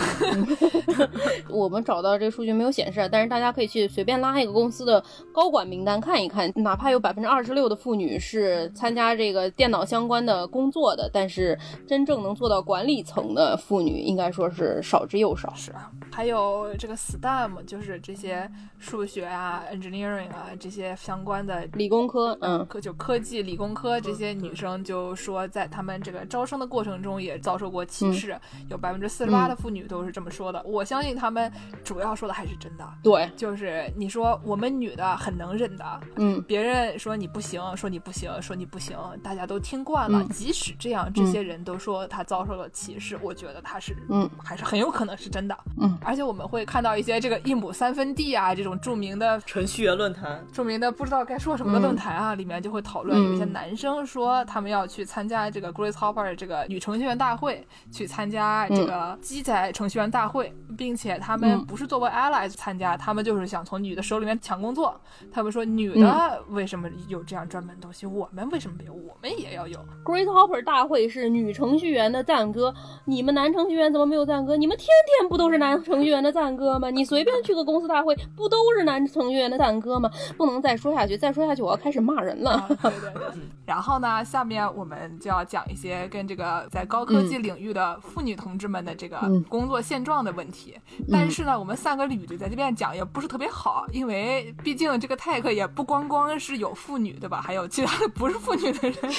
[1.51, 15.51] 我们找到这个数据没有显示，但是大家可以去随便拉一个公司的高管名单看一看，哪怕有百分之二十六的妇女是参加这个电脑相关的工作的，但是真正能做到管理层的妇女，应该说是少之又少。
[15.55, 18.47] 是啊，还有这个 STEM，就是这些
[18.79, 22.67] 数学啊、engineering 啊这些相关的理工科，嗯。
[22.67, 30.63] 科就科技、理工科这些女生就说，在他们这个招生的过程中也遭受过歧视，有百分之四十八的妇女都是这么说的。
[30.67, 31.51] 我相信他们
[31.83, 32.87] 主要说的还是真的。
[33.03, 40.23] 对，就是你说我们女的很能忍的，嗯，别人说你不行，说你不行，说你不行，大家都听惯了。
[40.31, 45.57] 即使这样，这些人都说她遭受了歧视，我觉得他是，嗯，还是很有可能是真的。
[45.81, 52.49] 嗯，而且我们会看到一些这个一亩三分地啊这种著名的程序员论坛，著名的不知道该说什么的论坛啊里。
[52.49, 64.99] 里面就会讨论，有一些男生说他们要去参加这个 Grace Hopper 这个女程序员大会，去参加这个机载程序员大会，并且他们不是作为 Allies 参加，他们就是想从女的手里面抢工作。
[65.31, 68.95] 他们说女的为什么有这样专门东西，我们为什么没有？
[68.95, 69.79] 我们也要有。
[70.03, 74.57] Grace Hopper 大会是女程序员的赞歌，你们男程序员怎么没有赞歌？
[74.57, 76.91] 你们天天不都是男程序员的赞歌吗？
[76.91, 80.11] 你随便去个公司大会，不都是男程序员的赞歌吗？
[80.37, 82.39] 不能再说下去，再说下去我要开始骂人。
[82.43, 90.77] 对对对，然后呢，下面我们就要讲一些跟这个在高科技领域的妇女同志们的这个工作现状的问题。
[91.11, 97.41] 但是呢，我们三个女的在这边讲也不是特别好，因为毕竟这个 tech 也不光光是有妇女，对吧？
[97.41, 98.97] 还有其他的不是妇女的人。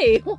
[0.00, 0.38] 废话。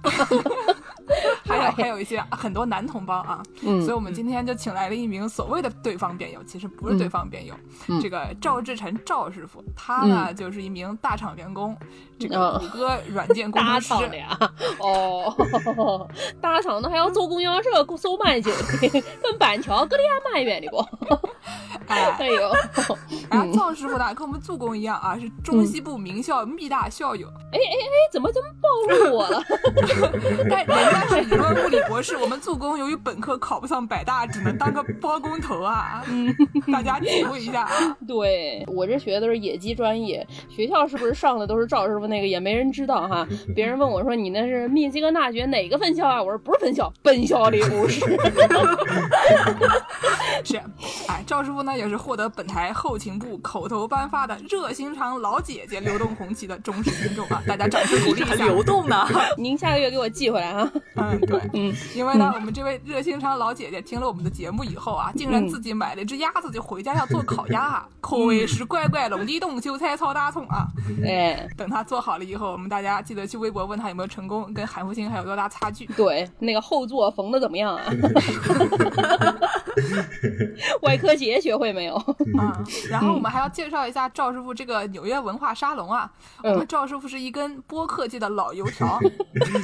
[1.46, 7.54] 还有还有一些很多男同胞啊，所以我们今天就请来了一名所谓的对方辩友，其实不是对方辩友，
[8.02, 11.76] 这个赵志成赵师傅，他呢就是一名大厂员工，
[12.18, 13.90] 这个谷歌软件工程师。
[13.94, 14.40] 大厂的呀，
[14.80, 15.36] 哦，
[16.42, 18.52] 大厂的还要坐公交车收慢酒，
[19.22, 20.84] 跟板桥隔里还蛮远的不？
[21.88, 22.52] 哎呦，
[23.30, 27.28] 然后赵师傅呢跟我们助攻一样啊，是中西部名校密大校友。
[27.52, 28.70] 哎哎哎，怎么这么暴
[29.06, 29.44] 露我了？
[30.50, 36.04] 但人 家是你问物理博士，我们助攻由于本科考不上北大，只能当个包工头啊！
[36.08, 36.34] 嗯，
[36.72, 37.98] 大家体会一下啊。
[38.08, 43.28] 对我这学的都是野鸡专业，学校是不是上的都是赵师傅那个，也没人知道哈。
[43.56, 46.22] 别人问我说你那是密歇根大学哪个分校啊？
[46.22, 48.02] 我说不是分校，本校里不是。
[50.44, 50.58] 是，
[51.08, 57.42] 哎，赵师傅呢也是获得本台后勤部口头颁发的热心肠老姐姐流动红旗的忠实听众啊！
[57.48, 58.44] 大家掌声鼓励一下。
[58.44, 59.08] 流动呢？
[59.38, 60.70] 您下个月给我寄回来啊！
[60.96, 70.68] 嗯，对，嗯，因为呢，我们这位热心肠老姐姐听了我们的节目以后啊，竟然自己买了一只鸭子就回家要做烤鸭，啊 口味是怪怪龙地洞韭菜炒大葱啊！
[71.04, 75.86] 哎，等她做好了以后，我们大家记得去微博问她有没有成功，跟韩福星还有多大差距？
[75.98, 77.84] 对，那个后座缝的怎么样啊？
[80.82, 81.96] 外科节学会没有？
[82.38, 86.10] 啊， 然后我们还要介绍一下赵师傅这个纽约文化沙龙啊。
[86.44, 89.00] 我们赵师傅是一根播客界的老油条，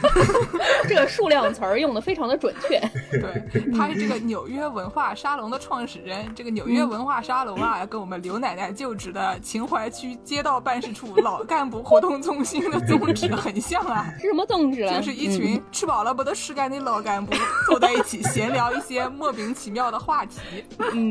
[0.88, 2.80] 这个数量词儿用的非常的准确。
[3.12, 6.26] 对，他是这个纽约文化沙龙的创始人。
[6.36, 14.14] 这个纽约文化沙龙啊，跟我们刘奶奶就职的秦淮区街道办事处老干部活动中心的宗旨很像啊。
[14.20, 14.88] 是什么宗旨？
[14.90, 17.36] 就是一群吃饱了不得事干的老干部
[17.68, 20.40] 坐在一起闲聊一些莫名其妙的话题。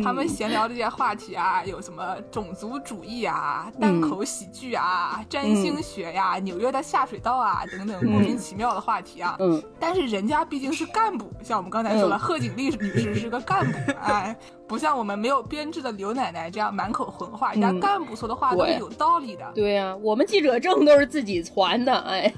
[0.03, 9.36] 他们闲聊这些话题啊，有什么种族主义啊、单口喜剧啊、占星学呀、纽约的下水道啊等等莫名其妙的话题啊。
[9.39, 14.36] 嗯，但是人家毕竟是干部，像我们刚才说了，贺锦丽女士是个干部， 哎。
[14.68, 19.43] 不像我们没有编制的刘奶奶这样满口混话，人家干部说的话都是有道理的。
[19.55, 22.30] 对呀，我们记者证都是自己传的，哎，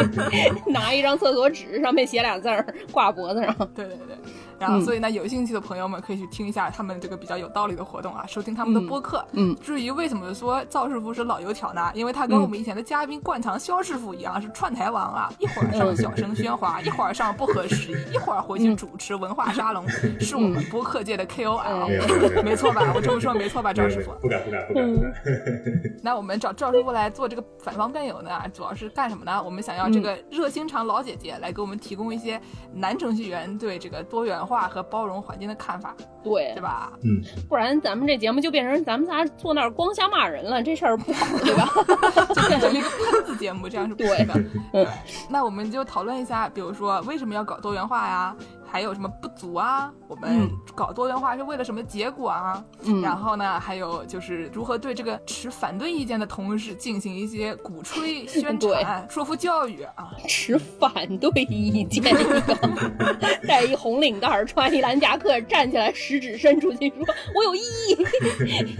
[0.66, 3.54] 拿一张厕所纸，上面写俩字儿，挂脖子上。
[3.74, 4.16] 对对对。
[4.58, 9.24] 然后，所以呢，有兴趣的朋友们可以去听一下他们这个比较有道理的活动啊，收听他们的播客。
[9.32, 9.54] 嗯。
[9.60, 11.90] 至于为什么说赵师傅是老油条呢？
[11.94, 19.88] 因为他跟我们以前的嘉宾灌肠肖师傅一样，是串台王啊，一会儿上小声喧哗，一会儿上不合时宜，一会儿回去主持文化沙龙，
[20.20, 22.42] 是我们播客界的 KOL。
[22.42, 22.92] 没错吧？
[22.94, 24.12] 我这么说没错吧，赵师傅？
[24.20, 25.12] 不敢不敢不敢不敢。
[26.02, 29.42] 那我们找赵师傅来做这个反方辩友呢，主要是干什么呢？
[29.42, 32.40] 我们想要这个热心肠老姐姐来给我们提供一些
[32.72, 36.92] 男程序员对这个多元化和包容环境的看法，对对吧？
[37.02, 41.68] 嗯，不然咱们这节目就变成咱们仨坐那儿光瞎骂人了，这事儿不好，对吧？
[42.34, 44.34] 就变成一个喷子节目，这样是不对的。
[44.72, 44.86] 对，
[45.28, 48.36] 那我们就讨论一下，比如说为什么要搞多元化呀？
[48.66, 49.92] 还有什么不足啊？
[50.08, 52.64] 我们搞多元化是为了什么结果啊？
[52.82, 60.10] 嗯，然后呢，还有就是如何对这个持反对意见的同事进行一些鼓吹、宣传、说服教育啊？
[60.28, 62.02] 持反对意见，
[63.46, 67.96] 戴一红领带，穿一蓝夹克，站起来，食指伸出去，说我有异议，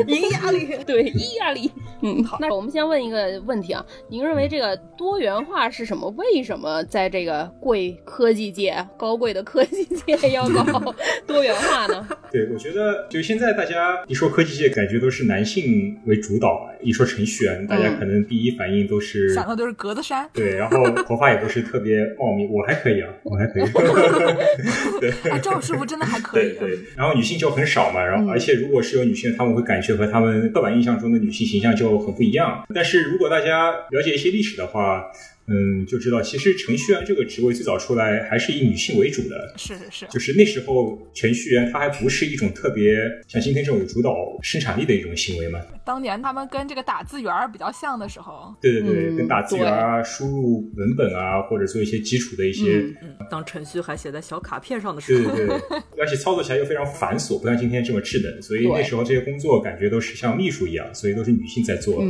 [0.06, 1.70] 一压力，对，一压力。
[2.02, 6.08] 嗯，好，那我们先问一个问题啊，您认为这个多元化是什么？
[6.16, 9.75] 为什么在这个贵科技界，高贵的科技？
[9.84, 10.94] 界要搞
[11.26, 12.06] 多元化呢？
[12.30, 20.28] 对，我觉得就现在大家一说科技界，感觉都是男性为主导；一说程序员，大家可能第一反应都是想的都是格子衫。
[20.32, 23.64] 对，然后头发也不是特别茂密，我还可以啊，我还可以。
[25.00, 26.52] 对，赵师傅真的还可以。
[26.58, 32.64] 对，然后女性就很少嘛，然后而且如果是有女性，他们会感觉和他们刻板印象中的女性形象就很不一样。
[32.74, 35.04] 但是如果大家了解一些历史的话，
[35.48, 42.96] 嗯，就知道其实程序员这个职位最早出来还是以女性为主的，是是是，就是那时候程序员他还不是一种特别
[43.28, 45.60] 像今天这种有主导生产力的一种行为嘛。
[45.84, 62.02] 当年他们跟这个打字员比较像的时候，对对对，跟打字员啊、输入文本啊，或者做一些基础的一些，嗯当程序还写在小卡片上的时候，对对对， 而且操作起来又非常繁琐，不像今天这么智能，所以那时候这些工作感觉都是像秘书一样，所以都是女性在做。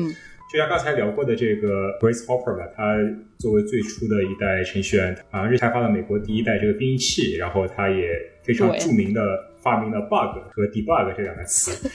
[0.52, 2.96] 就像刚才聊过的这个 Grace Hopper 吧，他
[3.38, 8.08] 作为最初的一代程序员，好像是开发了美国第一代这个编译器，然后他也
[8.42, 9.20] 非常著名的。
[9.66, 11.90] 发明了 bug 和 debug 这两个词，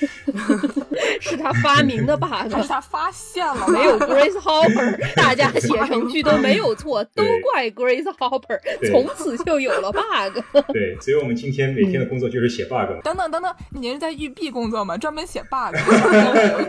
[1.22, 8.60] 是他发明的 bug，是他发现了，没有 Grace Hopper， 大家写程序都没有错，都怪 Grace Hopper，
[8.92, 10.44] 从此就有了 bug。
[10.74, 12.92] 对，所以我们今天每天的工作就是写 bug。
[13.06, 14.98] 等等等等，您是在育碧工作吗？
[14.98, 15.74] 专门写 bug，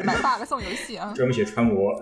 [0.05, 1.13] 买 bug 送游戏啊？
[1.17, 1.93] 专门写穿模。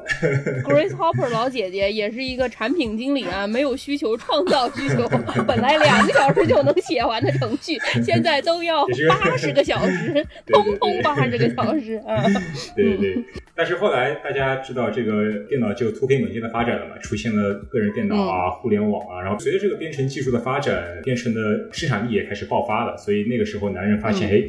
[0.62, 5.08] Grace Hopper 老姐姐也是一个产品经理啊，没有需求创造需求，
[5.48, 8.86] 本来两个小时就能写完的程序，现在都要。
[9.08, 12.22] 八十个小时， 通通八十个小时啊！
[12.76, 13.24] 对对对，
[13.54, 22.96] 但是后来大家知道，这个电脑就突飞猛进的发展了嘛，出现了个人电脑啊、互联网啊，然后随着这个编程技术的发展，编程的生产力也开始爆发了。
[22.96, 24.42] 所以那个时候，男人发现，哎，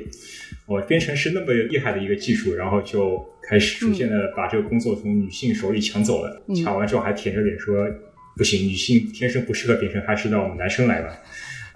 [0.65, 6.41] 我编程是那么厉害的一个技术，然后就开始出现了把这个工作从女性手里抢走了。
[6.55, 7.87] 抢完之后还舔着脸说，
[8.37, 11.17] 不行，女性天生不适合编程，还是让我们男生来吧。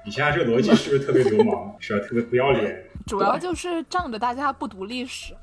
[0.06, 1.76] 你现在这个逻辑是不是特别流氓？
[1.80, 2.08] 是吧？
[2.08, 2.86] 特别不要脸。
[3.08, 5.34] 主要就是仗着大家不读历史。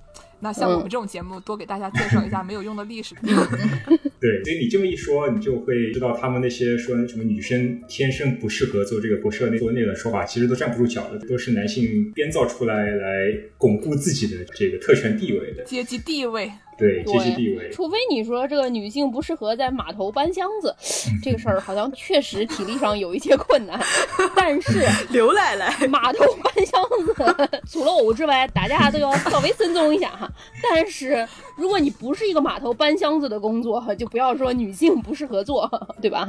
[0.42, 3.14] 那像我们这种节目，多给大家介绍一下没有用的历史。
[3.22, 16.50] 对，所以你这么一说，你就会知道他们那些说什么女生天生不适合做这个不适合那做那个说法，其实都站不住脚的，都是男性编造出来来巩固自己的这个特权地位的阶级地位。
[16.78, 20.74] 对阶级地位，除非你说这个女性不适合在码头搬箱子，
[21.22, 23.78] 这个事儿好像确实体力上有一些困难。
[24.34, 24.80] 但是
[25.10, 30.31] 刘奶奶码头搬箱子， 除了我之外，大家都要稍微尊重一下哈。
[30.62, 31.26] 但是
[31.56, 35.70] 如果你不是一个码头搬箱子的工作，就不要说女性不适合做，
[36.02, 36.26] 对吧？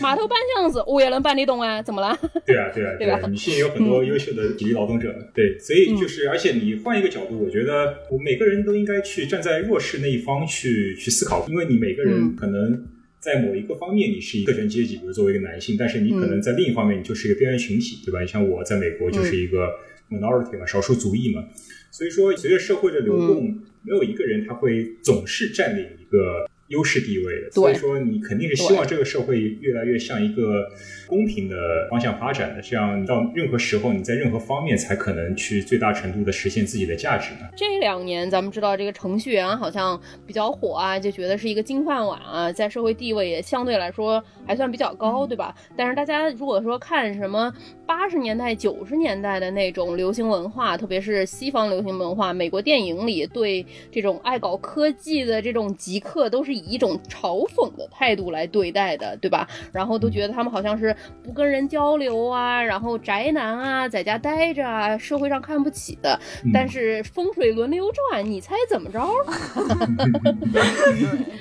[0.00, 2.16] 码头搬箱子我也能搬得动啊，怎么了？
[2.46, 3.20] 对啊，对啊， 对吧？
[3.26, 9.78] 女性有很多优秀的体力劳动者，对，所以就是，而且你换一个角度，我觉得我每个人都应该去站在弱。
[9.80, 12.84] 势那一方去去思考，因为你每个人可能
[13.20, 18.20] 在某一个方面你是一个特权阶级，比如作为一个男性，但是你可能在另一方面你就是一个边缘群体，对吧？
[18.20, 19.70] 你像我在美国就是一个
[20.10, 21.44] minority 嘛，少数族裔嘛，
[21.90, 23.44] 所以说随着社会的流动，
[23.82, 26.48] 没有一个人他会总是占领一个。
[26.68, 30.70] 优势地位的，所以说你肯定是希望这个社会越来越像一个
[31.08, 31.56] 公平的
[31.90, 37.48] 方向发展的，这样到任何时候你在任何方面才可能去最大程度的实现自己的价值呢？
[37.56, 45.54] 这两年咱们知道这个程序员好像比较火啊，就觉得是一个金饭碗啊，在社会地位也相对来说还算比较高，对吧？
[45.74, 47.50] 但是大家如果说看什么
[47.86, 56.52] 八十年代、九十年代的那种流行文化，特别是西方流行文化，美国电影里对这种爱搞科技的这种极客都是。
[56.58, 59.46] 以一种嘲讽的态度来对待的，对吧？
[59.70, 66.18] 然后都觉得他们好像是不跟人交流啊，然后宅男啊，在家待着啊，社会上看不起的。
[66.52, 69.00] 但是风水轮流转，你猜怎么着？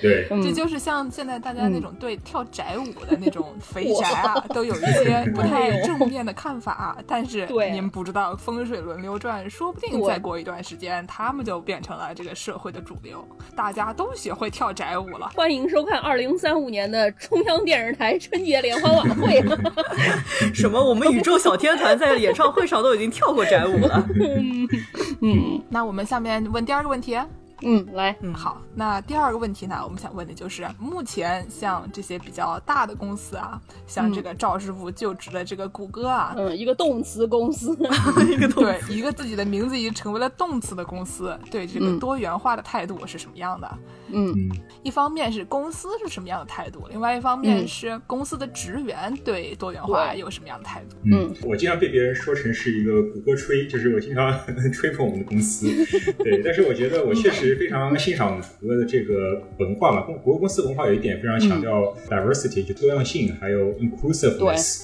[0.02, 6.98] 对， 这就是像现在大家那种对跳宅舞的那种肥宅啊，都有一些不太正面的看法。
[7.08, 15.32] 但是 您不知道，风水轮流转，说不定再过一段时间，他们就变成了这个社会的主流，大家都学会跳宅舞了。
[15.36, 19.42] 欢迎收看二零三五年的中央电视台春节联欢晚会。
[20.54, 20.84] 什么？
[20.84, 24.08] 我们宇宙小天团在演唱会上都已经跳过宅舞了。
[25.22, 27.18] 嗯，那我们下面问第二个问题。
[27.64, 28.62] 嗯，来，嗯，好。
[28.76, 37.76] 那第二个问题呢，我们想问的就是，目前像这些比较大的公司啊，像这个赵师傅就职的这个谷歌啊，嗯，一个动词公司，
[38.30, 43.78] 一个对，一个自己的名字已经成为了动词的公司，对这个多元化的态度是什么样的？
[44.10, 44.34] 嗯，
[44.84, 50.96] 一方面是公司是什么样的态度，另外一方面是公司的职员对多元化有什么样的态度？
[51.12, 54.32] 嗯，我经常被别人说成是一个谷歌吹，就是我经常
[54.72, 55.68] 吹捧我们的公司，
[56.20, 57.47] 对，但是我觉得我确实。
[57.48, 64.84] 其实非常欣赏谷歌的这个文化嘛，谷歌公司文化有一点非常强调 diversity，就多样性，还有 inclusiveness，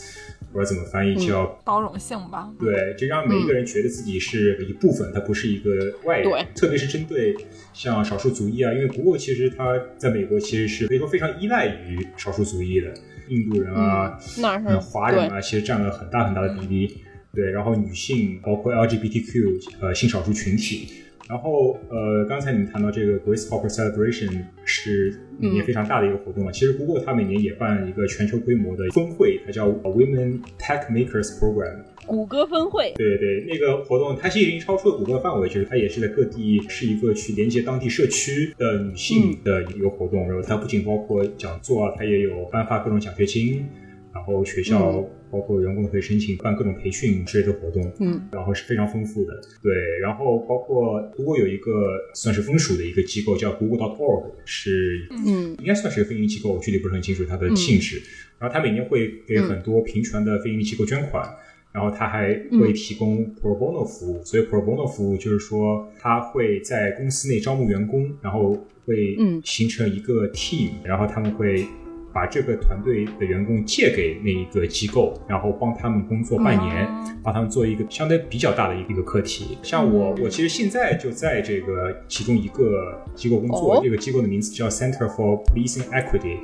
[0.53, 2.49] 不知道怎么翻译，叫包容性吧。
[2.57, 6.31] 对，就让每一个人觉得自己是一部分，他不是一个外人。
[6.31, 7.35] 对，特别是针对
[7.73, 12.93] 像少数族裔啊，因为谷歌其实它在美国其实是可以说非常依赖于少数族裔的，
[13.27, 16.99] 印度人啊，那华人啊，其实占了很大很大的比例。
[17.33, 20.87] 对，然后女性，包括 LGBTQ 呃性少数群体。
[21.29, 26.51] 然后，呃，刚才你们谈到这个 Grace Hopper Celebration 是每年非常大的一个活动嘛？
[26.51, 31.85] 其实，Google 它每年也办一个全球规模的峰会，它叫 Women Tech Makers Program。
[32.05, 32.91] 谷歌峰会。
[32.97, 40.27] 对对，那个活动它其实已经超出了谷歌范围，就是它也是在各地是一个去连接当地社区的女性的一个活动。
[40.27, 43.82] 然后它不仅包括讲座啊，它也有颁发各种奖学金，然
[44.23, 45.07] 后学校。
[45.33, 49.33] 包括员工可以申请办各种培训之类的活动，嗯，然后是非常丰富的。
[49.63, 51.71] 对，然后包括不过有一个
[52.13, 57.99] 算是分属的一个机构叫 Google.org，是嗯，应该算是个非营利机构，我具体不是很清楚它的性质。
[58.37, 61.27] 然后它每年会给很多平权的非营利机构捐款，
[61.71, 64.23] 然后它还会提供 Pro Bono 服务。
[64.23, 68.51] 所以 Pro Bono 服务就是说，它会在公司内招募员工，然后
[68.85, 71.65] 会形成一个 team，然后他们会。
[72.13, 76.87] 把这个团队的员工借给那一个机构，然后帮他们工作半年，
[77.23, 79.57] 帮他们做一个相对比较大的一个课题。
[79.63, 86.37] 像我，我其实现在就在这个其中一个机构工作，这个机构的名字叫 Center for Policing Equity。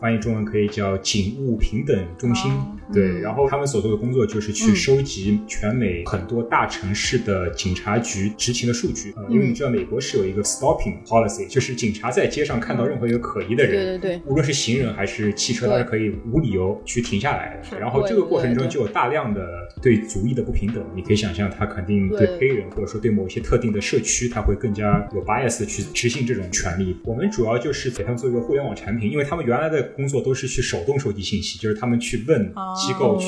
[0.00, 2.50] 翻译中文可以叫警务平等中心，
[2.92, 3.20] 对。
[3.20, 9.14] 然后他们所做的工作就是去收集全美很多大城市的警察局执勤的数据。
[9.28, 17.78] 因为你知道美国是有一个 stopping policy，就是警察在街上看到任何一个可疑的人，对对对，无论是行人还是汽车，他是可以无理由去停下来的。
[17.78, 19.46] 然后这个过程中就有大量的
[19.82, 20.82] 对族裔的不平等。
[20.96, 26.96] 你可以想象，他肯定对黑人或者说对某些特定的社区，他会更加有 bias 去执行这种权利。
[27.04, 29.89] 我们主要就是给他们做一个互联网产品，因为他们原来的。
[29.96, 33.26] 工作都是去手动收集信息，就是他们去问机构去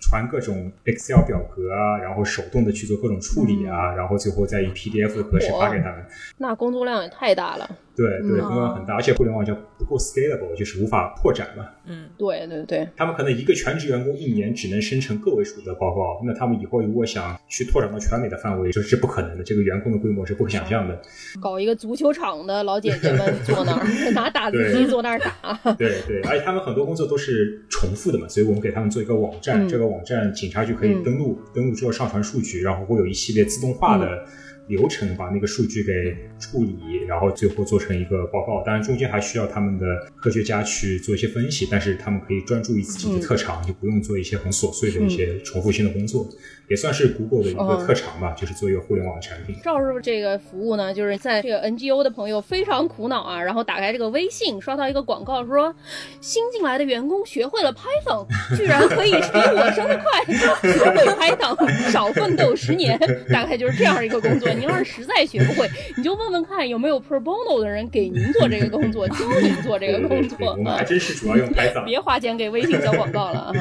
[0.00, 6.04] 传各种 Excel 表格啊，然后手动的去做各种处理啊，然后最后再以 PDF 的格式发给他们。
[6.38, 7.68] 那工作量也太大了。
[7.96, 11.64] 对对，工作量很大，而且互联网叫不够 scalable，就是无法扩展嘛。
[11.86, 12.88] 嗯，对对对。
[12.96, 19.44] 他们可能一个全职员工一年只能生成个位数的报告，那他们以后如果想去拓展到全美的范围，这是不可能的。
[19.44, 21.00] 这个员工的规模是不可想象的。
[21.40, 25.74] 搞一个足球场的老姐姐们坐那儿， 拿打字机坐那儿打。
[25.78, 34.24] 对对，而且他们很多工作都是重复的嘛，所以我们给他们做一个网站，这个网站警察局可以登录，登录之后上传数据，然后会有一系列自动化的。
[34.66, 35.92] 流程把那个数据给
[36.38, 38.62] 处理，然后最后做成一个报告。
[38.64, 39.86] 当然中间还需要他们的
[40.16, 46.28] 科学家去做一些分析，但是他们可以专注于自己的特长，就不用做一些很琐碎的一些重复性的工作。
[46.68, 49.56] 也算是 Google 的一个特长吧，就是做一个互联网产品。
[49.62, 55.74] 赵师傅这个服务呢，就是在这个 NGO 的朋友非常苦恼啊，然后打开这个微信，刷到一个广告说，
[56.20, 62.98] 新进来的员工学会了 Python， 居然可以比我升得快，学会 Python 少奋斗十年，
[63.30, 64.48] 大概就是这样一个工作。
[64.50, 70.52] 您要是实在学不会，你就问问看有没有 Pro Bono 的人给您做这个工作，教您做这个工作。
[70.56, 73.52] 我们还真是主要用 Python，别花钱给微信交广告了啊。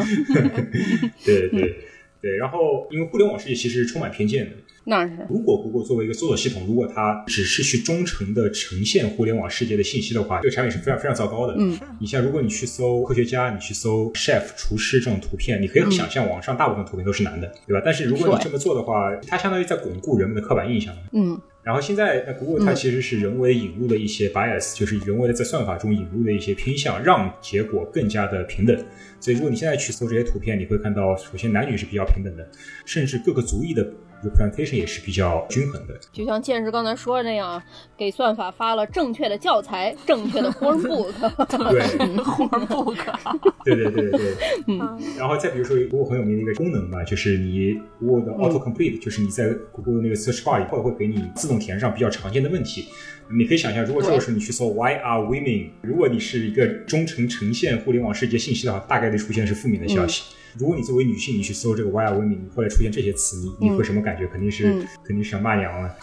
[1.26, 1.76] 对 对。
[2.24, 4.52] 对，然后因为互联网世界其实是充满偏见的。
[4.86, 5.28] 那是。
[5.30, 11.54] 如果 Google 作为一个搜索系统，如果它只是去忠诚的呈现互联网世界的信息的话，这个产品是非常非常糟糕的。
[11.58, 11.78] 嗯。
[12.00, 17.82] 你像如果你去搜科学家，你去搜 chef 厨师这种图片，你可以想象网上大部分图片都是男的，对吧？
[17.84, 20.96] 但是如果你这么做的话，它相当于在巩固人们的刻板印象。
[21.12, 21.38] 嗯。
[21.64, 28.78] 然后现在，那 Google 它其实是人为引入了一些 bias，就是人为的在算法中引入的一些偏向，让结果更加的平等。
[29.22, 32.46] 所以，如果你现在去搜这些图片，你会看到，首先男女是比较平等的，
[32.86, 33.90] 甚至各个族裔的。
[34.24, 37.62] Representation 也是比较均衡的，就像剑士刚才说的那样，
[37.98, 41.12] 给算法发了正确的教材，正确的 hornbook，
[41.70, 41.82] 对，
[42.24, 44.34] hornbook，对对对对对，
[44.68, 52.86] 嗯， 然后再比如说，Google 很有名的一个功能吧，就是你 Google 的 auto complete，就是你在 Google 的那个 search bar 以后会给你自动填上比较常见的问题。
[53.32, 55.70] 你可以想象，如果这个时候你去搜 Why are women？
[55.82, 60.24] 如果你是一个忠诚呈现互联网世界信息的话，大概率出现是负面的消息。
[60.58, 62.54] 如果你作为女性，你去搜这个 Why are women？
[62.56, 64.28] 后来出现这些词，你你会什么感觉？
[64.28, 64.72] 肯定是
[65.04, 65.96] 肯定是想骂娘了。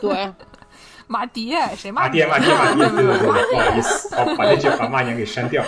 [0.00, 0.32] 对。
[1.10, 2.26] 马爹，谁骂爹？
[2.26, 5.64] 马爹，马爹，对对 对，不好意思，好把那句把骂娘给删掉。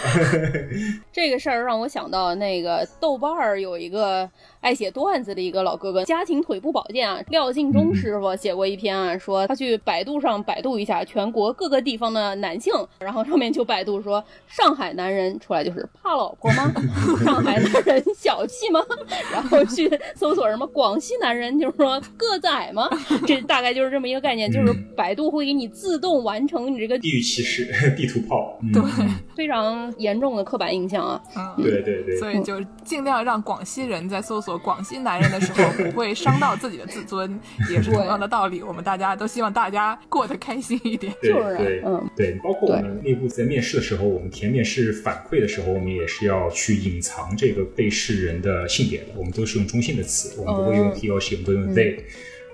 [1.10, 4.28] 这个事儿让我想到那个豆瓣儿有一个
[4.60, 16.70] 爱写段子的一个老哥哥，家庭腿部保健啊，廖劲忠师傅写过一篇啊，说他去百度上百度一下全国各个地方的男性，然后上面就百度说上海男人出来就是怕老婆吗？
[17.24, 18.80] 上海男人小气吗？
[19.32, 22.86] 然后去搜索什么广西男人就是说个子矮吗？
[23.26, 25.30] 这大概就是这么一个概念，就是百度。
[25.30, 27.64] 会给你自动完成你这个地域歧视、
[27.96, 28.82] 地图炮，对，
[29.36, 31.22] 非常严重的刻板印象啊。
[31.56, 37.38] 对对对，所以就尽量让广西人在搜索广西男人的时候不会伤到自己的自尊，
[37.70, 38.62] 也是同样的道理。
[38.62, 41.12] 我们大家都希望大家过得开心一点。
[41.22, 51.98] 就是对，嗯，对，包括我们内部在面试的时候，我们填面试反馈的时候，我们也是要去隐藏这个被试人的性别的，我们都是用中性的词，我们不会用 he or she，我们都用 they。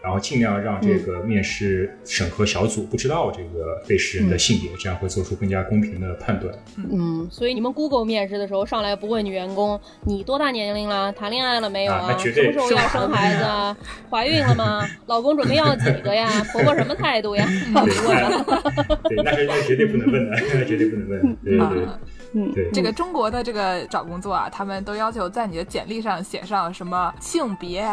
[0.07, 6.55] 然后尽量让这个面试审核小组不知道这个被试人的性别，这样会做出更加公平的判断。
[6.77, 12.17] 嗯，所以你们 Google 面试的时候上来不问女员工你多大年龄了，谈恋爱了没有啊？
[12.17, 13.77] 什么时候要生孩子啊？
[14.09, 14.87] 怀孕了吗？
[15.07, 16.31] 老公准备要几个呀？
[16.55, 17.45] 婆婆什么态度呀？
[19.09, 21.37] 对，那是那绝对不能问的， 那绝对不能问。
[21.43, 21.87] 对对对。
[22.37, 27.89] 嗯，对，这个中国的这个找工作啊，他们都要求在你的简历上写上什么性别、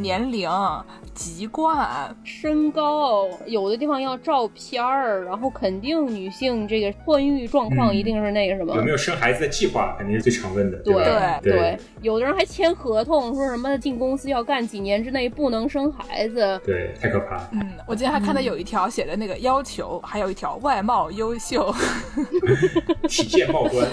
[0.00, 0.50] 年龄、
[1.12, 10.78] 籍贯、身高，有的地方要照片儿，然后肯定女性这个婚育状况一定是那个什么，有没有生孩子的计划，肯定是最常问的。
[10.78, 10.94] 对
[11.42, 17.36] 对对，有的人还签合同，说什么进公司要干几年之内不能生孩子，对，太可怕。
[17.36, 17.50] 了。
[17.52, 21.74] 嗯，我今天还看到有一条写的那个要求，还有一条外貌优秀。
[23.06, 23.86] 见报端，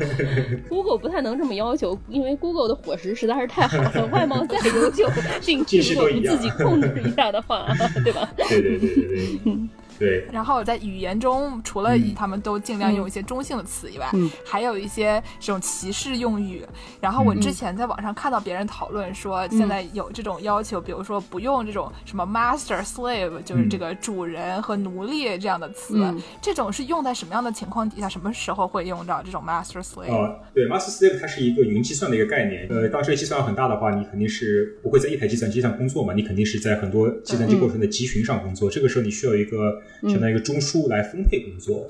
[0.68, 5.08] Google 不太能这么要求，因为 Google 的伙食实在是太好了，外貌再优秀，
[5.42, 7.66] 定制如果不自己控制一下的话，
[8.04, 8.28] 对吧？
[8.36, 9.68] 对对对对对。
[10.02, 14.10] 对，然后在语言中，除了他们都尽量用一些中性的词以外，
[14.44, 16.66] 还有一些这种歧视用语。
[17.00, 26.12] 然后我之前在网上看到别人讨论说，现在有这种要求，比如说不用这种什么 master slave，就是这个主人和奴隶这样的词。
[26.40, 28.08] 这种是用在什么样的情况底下？
[28.08, 30.12] 什么时候会用到这种 master slave？
[30.12, 32.66] 哦，对，master slave 它是一个云计算的一个概念。
[32.68, 38.68] 呃，当这个计算量很大的话，你肯定是不会在一台计算机上工作嘛，你肯定是在很多计算机过程的集群上工作。
[38.68, 39.80] 这个时候你需要一个。
[40.02, 41.86] 相当于一个中枢来分配工作，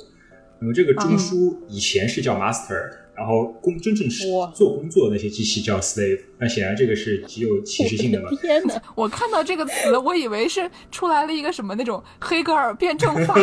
[0.60, 2.74] 那么这个中枢以前是叫 master，
[3.14, 6.18] 然然后工真正是做工作的那些机器叫 slave。
[6.38, 8.28] 那显然这个是极有歧视性的嘛？
[8.40, 8.82] 天哪！
[8.96, 13.36] 我看到这个词，我以为是出来了一个什么那种黑格尔辩证法，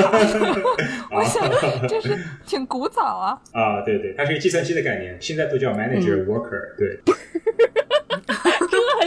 [1.15, 1.49] 我想
[1.87, 3.41] 这是挺古早啊。
[3.53, 6.99] 啊，对对，它是一个计算机的概念，现在都叫 manager worker，对。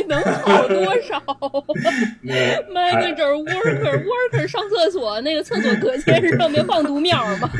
[0.09, 1.21] 能好多少？
[2.73, 7.51] Manager worker worker 上厕所那个厕所隔间是上面放毒苗吗？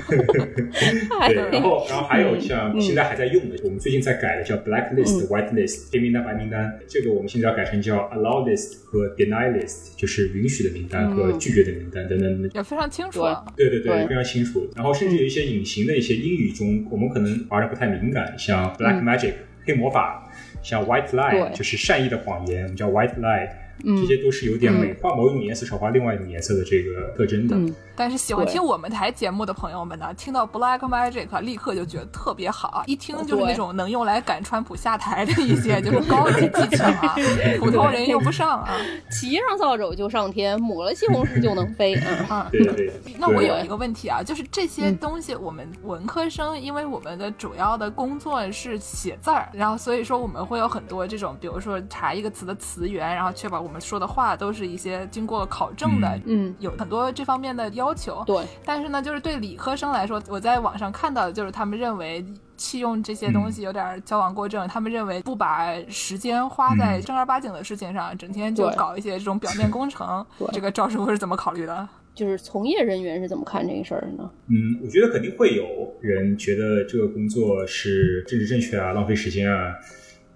[1.29, 13.23] 对，然后然后还有像现在还在用的，我们最近在改的叫 blacklist white list 黑名单白名单，这个我们现在要改成叫 allow list 和 deny list，就是允许的名单和拒绝的名单等等等等，也非常清楚。
[13.57, 14.69] 对对对，非常清楚。
[14.75, 19.33] 然后甚至有一些隐形的一些英语中，我们可能玩的不太敏感，像 black magic
[19.65, 20.31] 黑魔法。
[20.63, 23.49] 像 white lie 就是善意的谎言，我们叫 white lie，
[23.81, 27.57] 这些都是有点美化某一种颜色，少化另外一种颜色的这个特征的。
[27.95, 37.15] 但是喜欢听我们台节目的朋友们呢，听到 Black Magic 立刻就觉得特别好，一听就是那种能用来赶川普下台的一些就是高级技巧啊，
[37.61, 38.71] 普通人用不上啊。
[39.13, 42.49] 骑上扫帚就上天，抹了西红柿就能飞啊。
[42.53, 42.93] 对对。
[43.19, 57.63] 那我有一个问题啊，就是这些东西，我们文科生，因为我们的主要的工作是写字儿，然后所以说我们会有很多这种，比如说查一个词的词源，然后确保我们说的话都是一些经过考证的，嗯，有很多这方面的。
[57.73, 62.23] 要求对，但是呢，就是对理科生来说，我在网上看到的就是他们认为
[62.57, 70.27] 弃用这些东西有点矫枉过正，他们认为不把时间花在正儿八经的事情上，整天就搞一些这种表面工程。
[70.53, 71.89] 这个赵师傅是怎么考虑的？
[72.15, 74.31] 就是从业人员是怎么看这个事儿呢？
[74.49, 75.65] 嗯，我觉得肯定会有
[76.03, 79.73] 人觉得这个工作是政治正确啊，浪费时间啊。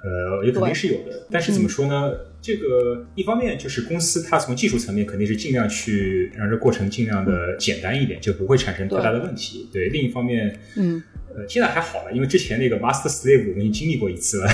[0.06, 2.12] 呃，也肯定是有的，但是怎么说呢？
[2.40, 9.68] 这个一方面就是公司它从技术层面肯定是尽量去让这过程尽量的简单一点，就不会产生太大的问题。
[9.72, 11.02] 对，另一方面，嗯，
[11.34, 14.48] 呃，现在还好了，因为之前那个 master slave 我们已经经历过一次了，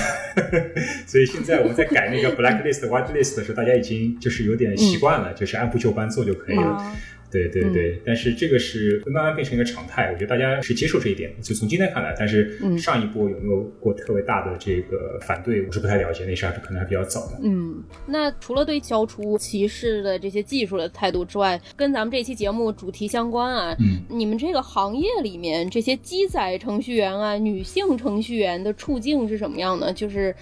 [1.06, 6.96] 所以现在我们在改那个 black list white list 的时候，大家已经就是有点习惯了，就是按部就班做就可以了。
[7.32, 11.32] 对对对，但是这个是会慢慢变成一个常态，我觉得大家是接受这一点。
[11.40, 17.40] 就从今天看来，但是上一波有没有过特别大的这个反对，我是不太了解，那时候可能还比较早的。
[17.42, 23.76] 嗯，那除了对消除歧视的这些技术的态度之外，跟咱们这期节目主题相关啊，
[24.08, 29.92] 你们这个行业里面这些机载程序员啊，女性程序员的处境是什么样的？
[29.92, 30.34] 就是。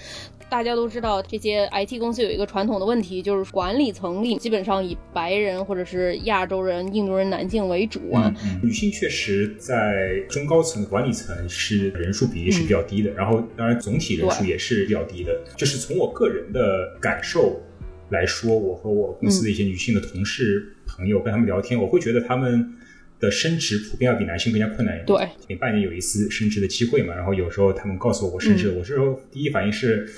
[0.51, 8.35] 大家都知道，这些 IT 公司有一个传统的问题，就是管理层里基本上以白人或者是亚洲人、印度人男性为主啊。
[8.61, 15.41] 女性确实在中高层管理层是人数比例是比较低的，然后当然总体人数也是比较低的。
[15.57, 17.63] 就是从我个人的感受
[18.09, 22.75] 来说，我和我公司的一些女性的同事朋友跟他们聊天，我会觉得他们
[23.21, 25.07] 的升职普遍要比男性更加困难一点。
[25.07, 30.11] 对，每半年有一次升职的机会嘛，然后有时候他们告诉我我升职，我是说第一反应是。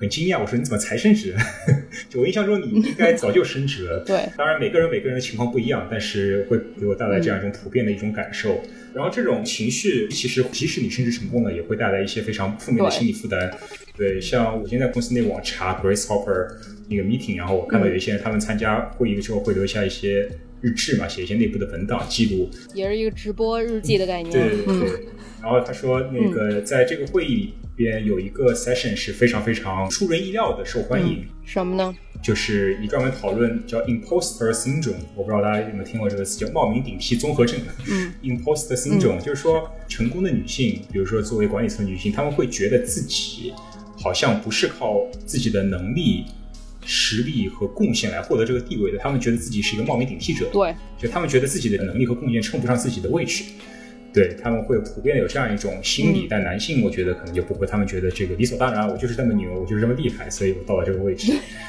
[0.00, 1.34] 很惊讶，我说你怎么才升职？
[2.08, 4.02] 就我印象中你应该早就升职了。
[4.08, 8.62] 对，当然每个人每个人的情况不一样，但是会给我带来这样一种普遍的一种感受。
[8.94, 13.52] 然后这种情绪其实即使你升职成功了，也会带来一些非常负面的心理负担。
[13.94, 16.48] 对，像我现在公司内网查 Grace Hopper
[16.88, 20.26] 那个 meeting，然后我看到有一些人他们参加会议的时候会留下一些
[20.62, 24.32] 日志嘛，写一些内部的文档记录，也是一个直播日记的概念。
[24.32, 25.06] 对对对。
[25.42, 27.54] 然后他说那个在这个会议里。
[27.80, 31.96] 边有一个 session 是非常非常出人意料的受欢迎，什么呢？
[32.22, 37.58] 就是你专门讨论叫 imposter syndrome，我不知道大家有没有听过这个词，叫冒名顶替综合症。
[37.90, 43.54] 嗯，imposter syndrome 就是说成功的女性，比如说作为管理层女性，她们会觉得自己
[43.96, 46.26] 好像不是靠自己的能力、
[46.84, 50.46] 实力和贡献来获得这个地位的，她们觉得自己是一个冒名顶替者。
[50.52, 53.44] 对，就她们觉得自己的能力和贡献称不上自己的位置。
[54.12, 61.32] 对他们会普遍有这样一种心理，但男性我觉得可能就不会，他们觉得这个理所当然，我就是这么牛，我就是这么厉害，所以我到了这个位置。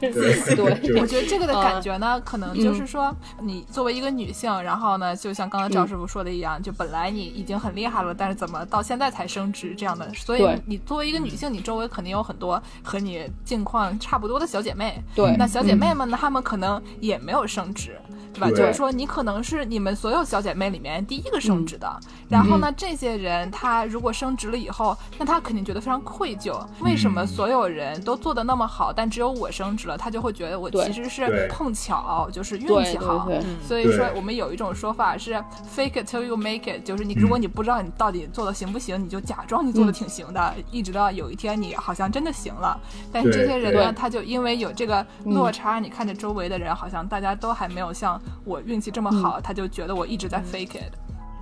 [0.00, 10.10] 对，我觉得这个的感觉呢，可能就是说，你作为一个女性，然后呢，就像刚刚赵师傅说的一样，就本来你已经很厉害了，但是怎么到现在才升职这样的？
[10.14, 15.02] 所以你作为一个女性，你周围肯定有很多和你境况差不多的小姐妹。
[15.14, 17.90] 对，那小姐妹们呢，她们可能也没有升职。
[18.32, 18.50] 对吧？
[18.50, 22.00] 就是说，你可能是你们所有小姐妹里面第一个升职的。
[22.28, 26.64] 然后呢，这些人他如果升职了以后，那他肯定觉得非常愧疚。
[26.80, 29.98] 为什么所有人都做的那么好，但只有我升职了？
[29.98, 33.28] 他就会觉得我其实是碰巧，就是运气好。
[33.66, 35.34] 所以说，我们有一种说法是
[35.74, 42.78] “fake it till you make it”，就是你如果你不知道你到底做的行不行，你就假装你做的挺行的，一直到有一天你好像真的行了。
[43.12, 48.20] 但是这些人呢，他就因为有这个落差，你看着周围的人好像大家都还没有像。
[48.44, 50.92] 我运气这么好，他就觉得我一直在 fake it。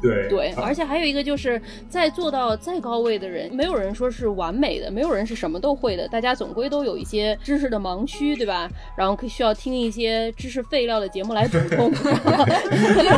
[0.04, 8.68] 对对，而且还有一个就是在做到再高位的人，没有人说是完美的，没有人是什么都会的，大家总归都有一些知识的盲区，对吧？
[8.96, 11.92] 然后可以需要听一些知识废料的节目来补充。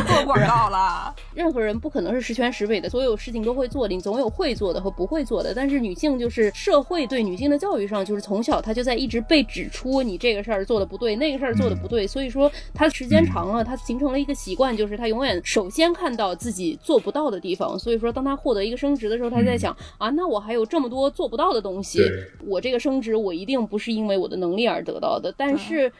[0.07, 5.53] 做广告了，任何人不可能是十全十美的，所有事情都会做的，你总有会做的和不会做的。
[5.53, 17.77] 但是女性就是社会对女性的教育上，就是从小她就在一直被指出你这个事儿做的不对，那个事儿做的不对，所以说她时间长了，她形成了一个习惯，就是她永远首先看到自己做不到的地方。
[17.77, 22.01] 所以说，当他获得一个升职的时候，他在想啊，那我还有这么多做不到的东西，
[22.45, 25.91] 我这个升职我一定不是因为我的能力而得到的，但是。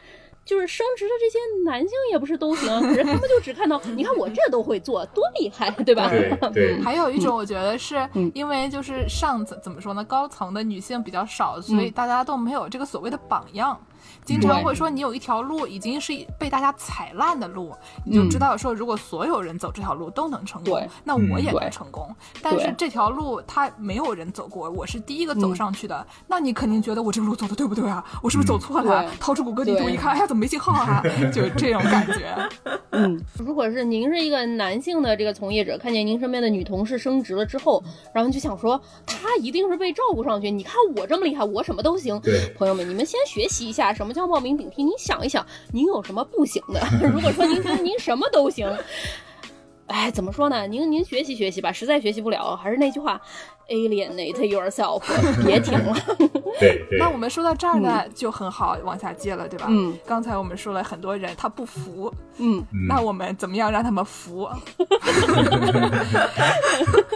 [0.44, 6.10] 就是升职的这些男性也不是都行，可是他们就只看到，你看我这都会做，多厉害，对吧？
[6.54, 6.80] 对。
[6.80, 13.78] 还有一种，我觉得是因为就是上层怎么说呢，高层的女性比较少，所以大家都没有这个所谓的榜样。
[14.24, 17.74] 经常会说你有一条路已经是被大家踩烂的路，
[18.04, 22.08] 你就知道说如果所有人走这条路都能成功，那我也能成功。
[22.42, 28.04] 但是这条路它没有人走过，我是第一个走上去的，那你肯定觉得我这个路走的对不对啊？
[28.22, 29.10] 我是不是走错了？
[29.18, 31.02] 掏出谷歌地图一看，哎呀，怎么没信号啊？
[31.32, 32.36] 就这种感觉。
[32.90, 37.82] 嗯，如果是您是一个男性的这个从业者，看见您身边的女同事升职了之后，
[38.12, 40.50] 然后就想说她一定是被照顾上去。
[40.50, 42.18] 你看我这么厉害，我什么都行。
[42.20, 44.12] 对，朋友们，你们先学习一下什么。
[44.18, 46.80] 叫冒名顶替，你想一想，您有什么不行的？
[47.12, 48.68] 如果说您觉得您什么都行，
[49.86, 50.66] 哎，怎么说呢？
[50.66, 53.20] 您您学习学习吧，实在学习不了，还是那句话。
[53.68, 55.02] Alienate yourself，
[55.44, 55.94] 别停了。
[56.58, 56.98] 对 对。
[56.98, 59.66] 那我们说到这儿呢，就很好往下接了，对吧？
[59.68, 59.96] 嗯。
[60.06, 62.64] 刚才我们说了很多人他不服，嗯。
[62.88, 64.48] 那我们怎么样让他们服？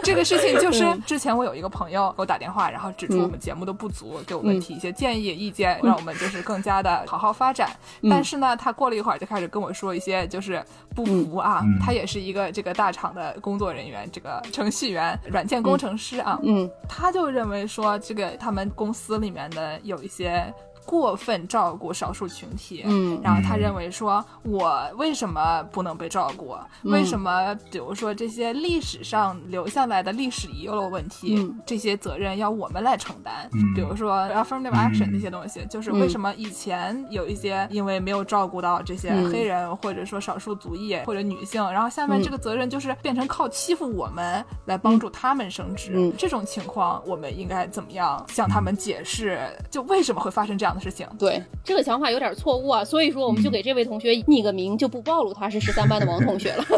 [0.03, 7.69] 这个事情就是之前我有一个朋友给我打电话，然后指出我们节目的不足，给我们提一些建议意见，让我们就是更加的好好发展。
[8.09, 10.63] 但是呢，他过了一会儿就开始跟我说一些就是
[10.93, 11.63] 不服啊。
[11.81, 16.37] 他也是一个这个大厂的工作人员，这个程序员、软件工程师啊。
[16.43, 20.53] 嗯，他就认为说，这个他们公司里面的有一些。
[20.85, 26.55] 过分照顾少数群体，嗯，然后他认为说，我为什么不能被照顾？
[26.83, 33.49] 为什么比如说这些历史上留下来的历史遗留问题，这些责任要我们来承担？
[33.75, 49.39] 比如说 affirmative action 那些东西，就是为什么以前有一些因为没有照顾到这些黑人或者说少数族裔或者女性，然后下面这个责任就是变成靠欺负我们来帮助他们升职，这种情况我们应该怎么样向他们解释？
[49.71, 50.72] 就为什么会发生这样？
[50.73, 56.63] 的事情，对这个想法有点错误啊，所以说我们就给这位同学匿个名，就不暴露他是十三班的王同学了。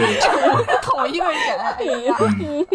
[0.82, 1.36] 同一个人，
[1.78, 2.16] 哎呀，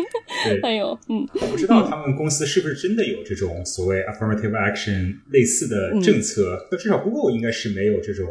[0.64, 6.68] 哎呦，嗯，我不知道他们公司是不是真的有这种所谓 affirmative action 类似的政策？
[6.72, 8.28] 那至少 Google 应该是没有这种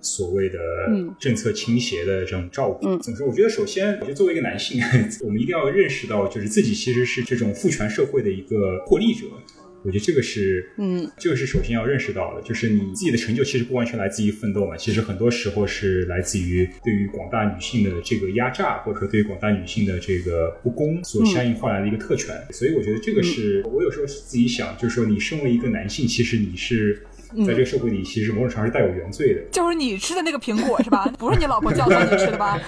[0.00, 0.58] 所谓的
[1.18, 2.96] 政策倾斜的这种照顾。
[2.98, 3.26] 怎么说？
[3.26, 4.80] 我觉得首先，我觉得作为一个男性，
[5.24, 9.26] 我们一定要认识到，就是自己其实是这种父权社会的一个获利者。
[9.88, 22.36] 我觉得这个是，嗯，这个是首先要认识到的，就是你自己的成就其实不完全来自于奋斗嘛，其实很多时候是来自于对于广大女性的这个压榨，或者说对于广大女性的这个不公所相应换来的一个特权。
[22.50, 27.02] 所以我觉得这个是我有时候自己想，就是说你身为一个男性，其实你是。
[27.46, 29.40] 在这个社会里，其实某种程度上是带有原罪的。
[29.50, 31.04] 就是你吃的那个苹果是吧？
[31.18, 32.58] 不是你老婆教唆你吃的吧？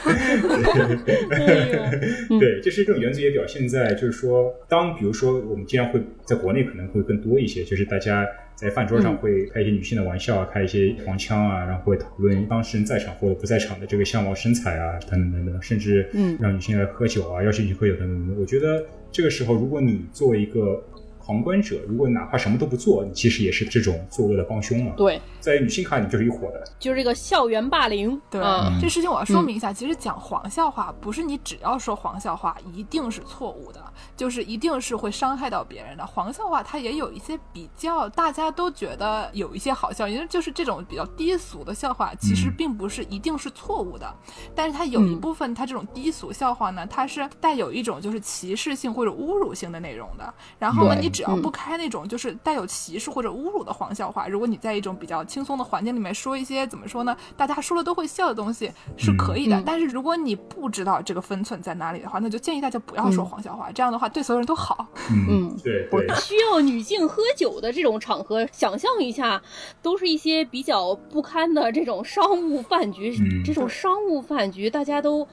[2.38, 16.08] 对， 就是这种原罪也表现在，就是说，当比如说我们经常会在国内可能会更多一些，就是大家在饭桌上会开一些女性的玩笑啊，开一些黄腔啊，然后会讨论当事人在场或者不在场的这个相貌、身材啊，等等等等，甚至
[16.38, 18.36] 让女性来喝酒啊，邀请女性喝酒等等等等。
[18.40, 20.82] 我觉得这个时候，如果你作为一个
[21.24, 24.92] 旁观者，如果哪怕什么都不做，你其实也是这种作恶的帮凶嘛。
[24.96, 28.20] 对，在女性看你就是一伙的，就是这个校园霸凌。
[28.30, 28.40] 对，
[28.80, 33.80] 这事情我要说明一下，其实讲黄笑话不是你只要说黄笑话一定是错误的。
[34.20, 44.14] 就是一定是会伤害到别人的黄笑话，它也有一些比较大家都觉得有一些好笑，因为就是这种比较低俗的笑话，其实并不是一定是错误的，
[44.54, 50.34] 但是它有一部分它这种低俗笑话呢，它是带有一种就是歧视性或者侮辱性的内容的。
[50.58, 59.62] 然后呢，你只要不开那种就是带有歧视或者侮辱的黄笑话，如果你在一种比较轻松的环境里面说一些怎么说呢，大家说了都会笑的东西是可以的。
[59.64, 64.09] 但是如果你不知道这个分寸在哪里的话，那就建议大家不要说黄笑话，这样的话。
[64.12, 64.86] 对所有人都好。
[65.10, 66.06] 嗯，对对。
[66.16, 69.42] 需要女性喝酒的这种场合，想象一下，
[69.82, 73.14] 都是一些比较不堪的这种商务饭局。
[73.44, 75.26] 这种商务饭局，大家都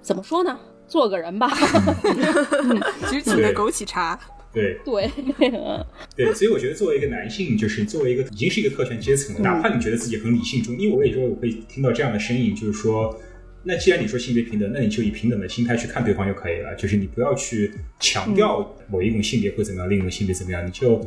[0.00, 0.58] 怎么说呢？
[0.86, 1.48] 做个人吧，
[3.10, 4.18] 举起的枸杞茶。
[4.52, 5.10] 对对
[6.14, 13.18] 对，所以我觉得作为一个男性，就是作为一个已经是一个特权阶层了，哪怕你觉得自己很理性中，因为我也说我会听到这样的声音，就是说。
[13.64, 16.74] 那既然你说性别平等，那你就以平等的心态去看对方就可以了。
[16.76, 21.04] 就是你不要去强调某一种性别会怎么样，另一种性别怎么样，你就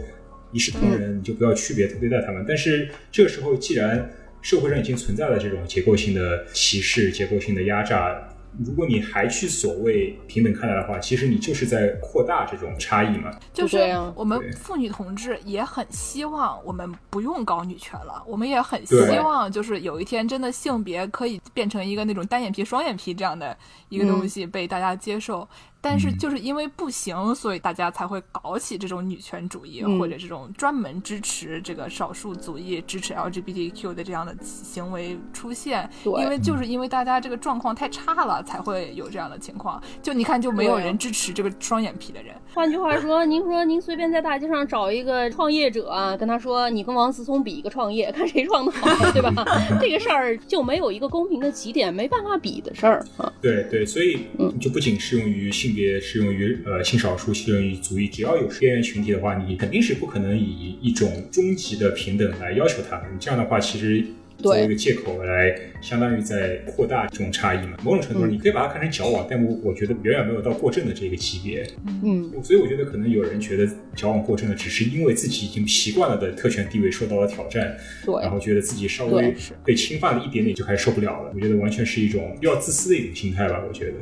[0.51, 2.43] 一视同仁，你就不要区别对待他们。
[2.47, 4.09] 但是这个时候，既然
[4.41, 8.27] 社会上已经存在了这种结构性的歧视、结构性的压榨。
[8.65, 13.31] 如果你还去所谓平等看待的话，其实你就是在扩大这种差异嘛。
[13.53, 13.77] 就是
[14.15, 23.55] 我们妇女同志也很希望我们不用搞女权了，我们也很希望就是有一天真的性别可以变成一个那种单眼皮、双眼皮这样的
[23.89, 25.47] 一个东西被大家接受。
[25.89, 35.89] 但是就是因为不行，所以大家才会搞起这种女权主义，或者这种专门支持这个少数族裔、支持 LGBTQ 的这样的行为出现。
[36.03, 39.81] 因为就是因为大家这个状况太差了，才会有这样的情况。
[40.01, 42.35] 就你看，就没有人支持这个双眼皮的人。
[42.53, 49.31] 换句话说，您说您随便在大街上找一个创业者，跟他说你跟王思聪比一个创业，看谁创的好，对吧？
[49.79, 53.31] 这个事儿就没有一个公平的起点，没办法比的事儿啊。
[53.41, 54.27] 对对，所以
[54.59, 55.76] 就不仅适用于性。
[55.77, 63.05] 别适用于呃性少数，适用于族裔，只要有边缘群体的话，你肯定是不可能以一种终极的平等来要求他们。
[63.19, 64.03] 这样的话，其实
[64.39, 67.77] 作为一个借口来，相当于在扩大这种差异嘛。
[67.83, 71.67] 某种程度上，你可以把它看成矫枉，但我我觉得远远没有到过正的这个级别。
[72.03, 81.31] 嗯，所以我觉得可能有人觉得矫枉过正的，只是因为自己已经习惯了的特权地位受到了挑战，对，然后觉得自己稍微被侵犯了一点点就开始受不了了。
[81.35, 83.63] 我觉得完全是一种比较自私的一种心态吧。
[83.67, 83.93] 我觉得。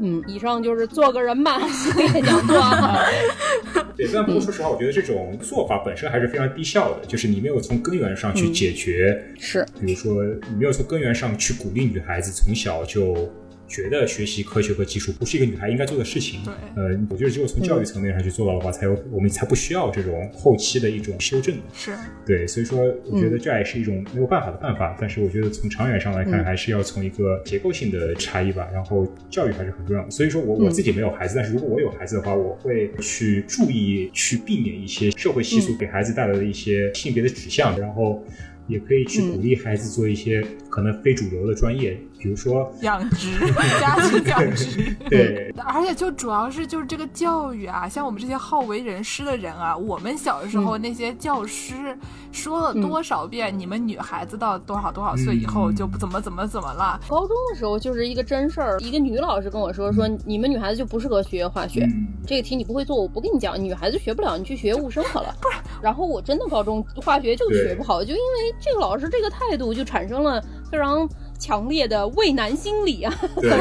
[0.00, 1.60] 嗯，以上就是做个人吧，
[2.24, 2.60] 讲座。
[3.96, 9.24] 对，但不过说实话，我觉得这种做法本身还是非常低效的，就是你没有从根源上去解决。
[9.38, 13.32] 是，比如说你没有从根源上去鼓励女孩子从小就。
[13.74, 16.40] 觉得学习科学和技术不是一个女孩应该做的事情。
[16.44, 21.56] 对，呃，我觉得只有从教育层面上去做到的话，才有我们才不需要这种后期的一种修正。
[21.74, 21.92] 是，
[22.24, 22.78] 对，所以说
[23.10, 24.96] 我觉得这也是一种没有办法的办法。
[25.00, 28.68] 但是我觉得从长远上来看，还是要从一个结构性的差异吧。
[28.72, 30.10] 然后教育还是很重要的。
[30.10, 38.24] 所以说我我自己没有孩子，但是如果我有孩子的话，我会去注意去避免一些社会习俗给孩子带来的一些性别的指向，然后。
[38.66, 43.38] 也可以去鼓励孩子做一些可能非主流的专业，比如说养殖、
[43.78, 44.96] 家庭养殖。
[45.10, 51.74] 对，而且就主要是就是这个教育啊，像我们这些好为人师的人啊，我们小的时候那些教师
[52.32, 56.98] 说了多少遍，你们女孩子到多少多少岁以后就不怎么怎么怎么了。
[57.06, 61.86] 高中的时候就是一个真事儿，一个女老师跟我说说，你们女孩子就不适合学化学，
[62.26, 65.34] 这个题你不会做，我不跟你讲，女孩子学不了，你去学物生好了。
[65.42, 68.54] 不是，然后我真的高中化学就学不好，就因为。
[68.60, 71.06] 这个老师这个态度就产生了非常
[71.44, 73.58] 强烈的畏难心理啊，然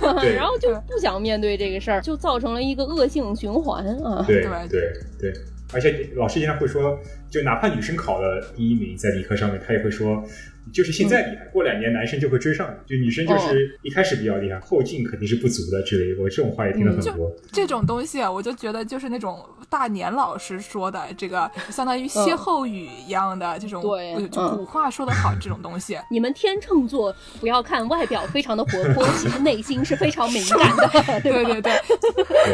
[0.00, 4.24] 后 然后就不想面对这个事儿，就造成了一个恶性循环啊。
[4.26, 4.90] 对对
[5.20, 5.32] 对，
[5.74, 10.24] 而且老师经常会说，就哪怕女生考了第一名在理科上面，他也会说。
[10.72, 12.68] 就是现在厉害，过两年男生就会追上。
[12.86, 16.20] 就女生就是一开始比较厉害，后劲肯定是不足的之类。
[16.20, 17.30] 我这种话也听了很多。
[17.52, 25.98] 这种东西啊，我就觉得就是那种大年老师说的，这个相当于歇后语一样的这种，对，就古话说得好，这种东西。
[26.10, 31.72] 你们天秤座不要看外表非常的活泼， 其实内心是非常敏感的， 对对对。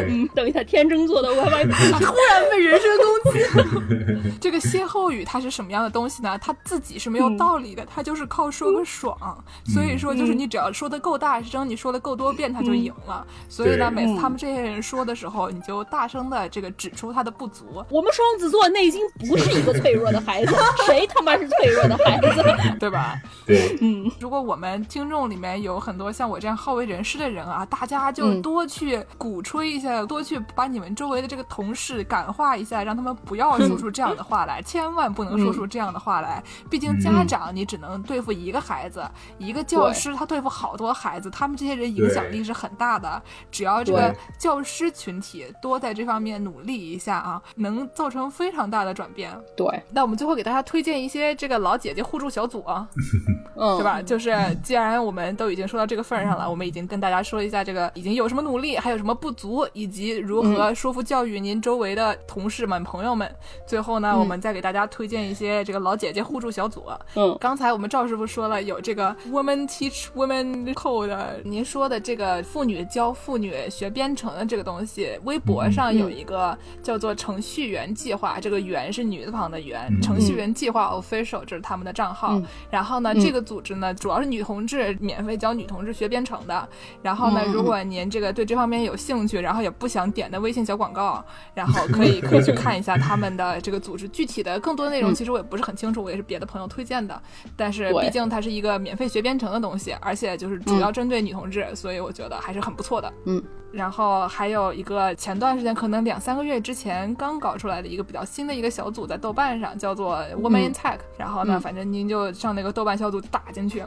[0.07, 4.37] 嗯，等一下，天秤座的外外突然被人身攻击。
[4.39, 6.37] 这个歇后语它是什么样的东西呢？
[6.41, 8.04] 它自己是没有道理的，它。
[8.05, 9.17] 就是靠说个爽，
[9.65, 13.25] 所以说就是你只要说的够大声，你说的够多遍，他就赢了。
[13.49, 17.83] 所以呢，每次他们这些人说的时候，你就大声的这个指出他的不足。
[17.89, 22.43] 我们双子座内心不是一个脆弱的孩子， 谁他妈是脆弱的孩子，
[22.79, 23.15] 对吧？
[23.47, 24.11] 对，嗯。
[24.19, 36.43] 如果我们听众里面有很多像我这样好为人师的人啊，大家就多去鼓吹一下，多去把你们周围的这个同事感化一下，让他们不要说出这样的话来，千万不能说出这样的话来。
[36.69, 37.94] 毕竟家长你只能。
[38.03, 39.03] 对付一个孩子，
[39.37, 43.21] 一个教师他对付好多孩子，他们这些人影响力是很大的。
[43.51, 49.31] 只要这个教师群体多在这方面努力一下啊，能造成非常大的转变。
[49.55, 52.87] 对，那我们最后给大家推荐一些这个老姐姐互助小组啊，
[53.55, 54.01] 嗯，对吧？
[54.01, 63.29] 就是既然我们都已经说到这个份儿上了，我们已经跟大家说一下这个已经有什么努力，还有什么不足，以及如何说服教育您周围的同事们、朋友们。
[63.65, 66.85] 最后呢，我们再给大家推荐一些这个老姐姐互助小组。
[67.15, 67.85] 嗯，刚才我们。
[67.95, 82.41] 赵师傅说了，有这个 Woman Teach Woman Code，您说的这个妇女教妇女学编程的这个东西，微博上有一个叫做程序员计划，这个员是女字旁的员，程序员计划 Official，这是他们的账号。
[82.69, 86.67] 然后呢，这个组织呢，主要是女同志免费教女同志学编程的。
[87.01, 91.23] 然后呢，如果您这个对这方面有兴趣，然后也不想点的微信小广告，
[91.53, 95.13] 然后可以 可以去看一下他们的这个组织具体的更多内容。
[95.13, 97.21] 其实我也不是很清楚，我也是别的朋友推荐的，
[97.55, 97.64] 但。
[97.65, 103.11] 但是毕竟它是一个免费学编程的东西，而且就是主要针对女同志，所以我觉得还是很不错的。
[103.25, 103.43] 嗯。
[103.71, 110.99] 然后还有一个前段时间，可能两三个月之前刚搞出来的一个比较新的一个小组，在豆瓣上叫做 Woman in Tech。
[111.17, 113.83] 然后呢，反正您就上那个豆瓣小组打进去。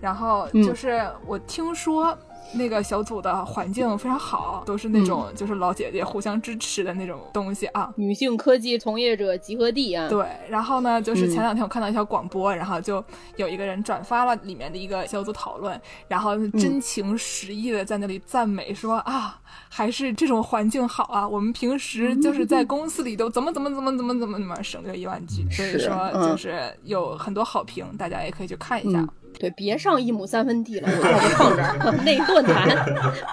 [0.00, 2.16] 然后就是我听说。
[2.54, 7.92] 那个小组的环境非常好，都是那种就是老姐姐互相支持的那种东西啊。
[7.96, 10.08] 女性科技从业者集合地啊。
[10.08, 13.04] 对，然后呢，就是前两天我看到一条广播，然后就
[13.36, 15.78] 有一个人转发了里面的一个小组讨论，
[16.08, 19.38] 然后真情实意的在那里赞美说啊，
[19.68, 21.28] 还是这种环境好啊。
[21.28, 29.06] 我们平时就是在公司里都怎么怎么怎么怎么怎么怎么省略一万句，所以说就是有很多好评，大家也可以去看一下。
[29.38, 31.94] 对，别上一亩三分地了，我要不放这儿。
[32.04, 32.68] 那论坛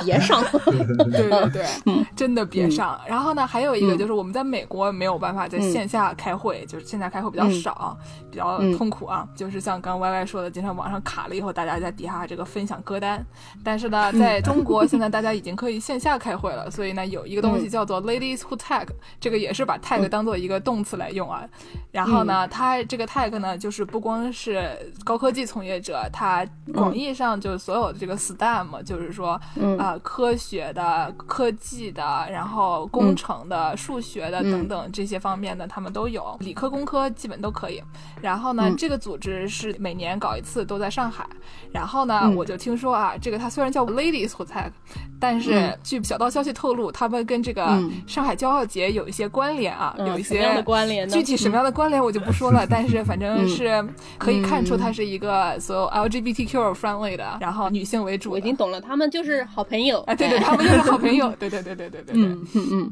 [0.03, 0.43] 别上，
[1.11, 1.65] 对对对，
[2.15, 2.99] 真的别上。
[3.07, 7.97] 然后呢，还有一个就是我们在美国没有办法在线下开会，就是线下开会比较少，
[8.29, 9.27] 比较痛苦啊。
[9.35, 13.25] 就是像刚 Y Y 说的，经常网上卡了以后，大家在底下这个分享歌单。
[13.63, 18.87] 但是呢，在中国现在大家已经可以线下开会了，所以呢，有一个东西叫做 Ladies Who Tag，
[19.19, 21.43] 这个也是把 tag 当做一个动词来用啊。
[21.91, 24.69] 然后呢，它这个 tag 呢，就是不光是
[25.03, 26.09] 高科技从业者。
[26.11, 29.39] 他广义上就是所有的这个 STEM，就是说
[29.77, 37.81] 啊，科学的、科技的，然后工程的、数学的等等这些方面的，他们都有，理科、工科基本都可以。
[38.21, 41.27] 然后呢，这个组织是每年搞一次，都在上海。
[41.71, 44.71] 然后呢，我就听说啊，这个它虽然叫 Ladies Who Tech，
[45.19, 51.07] 但是据小道消息透露，他们跟这个上海骄傲节有一些关联啊，有一些关联。
[51.09, 53.85] 具体什么样的关联我就不说了，但是反正是
[54.17, 58.31] 可以看出它是一个所有 LGBTQ friendly 的，然后女性为主。
[58.31, 60.01] 我已经懂了，他们就是好朋友。
[60.07, 61.33] 哎，对对，他们就是好朋友。
[61.39, 62.23] 对对对对对对对。
[62.23, 62.65] 嗯嗯嗯。
[62.71, 62.91] 嗯，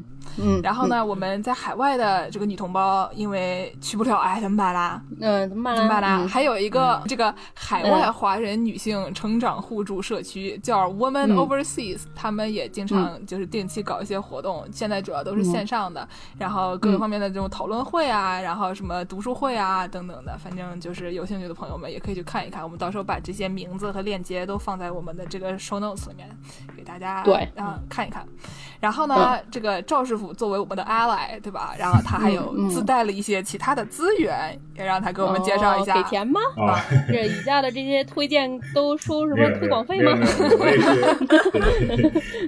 [0.62, 5.00] 然后呢，我们在海外的这个女同胞，因为去不了，哎，怎么办啦？
[5.20, 5.76] 嗯，怎么办？
[5.76, 6.26] 怎么办啦？
[6.26, 16.08] 还有一个这个海外华人女性成长互助社区叫 Woman Overseas，他们也经常就是定期搞一些活动，现在主要都是线上的，
[16.38, 22.62] 然后各个方面的这种讨论会啊，然后什么读书会啊等等的，反正就是有兴趣的朋友们也可以去看一看。
[22.62, 26.28] 我们到时候把这些名字和链接都放在我们的这个 show notes 里面，
[26.76, 28.26] 给大家对啊看一看。
[28.80, 31.74] 然后呢，这个赵师傅作为我们的 ally，对吧？
[31.78, 35.94] 然后他还有自带了一些其他的资源，也让他给我们介绍一下。
[35.94, 36.40] 给钱吗？
[36.56, 40.12] 啊，这以下的这些推荐都收什么推广费吗？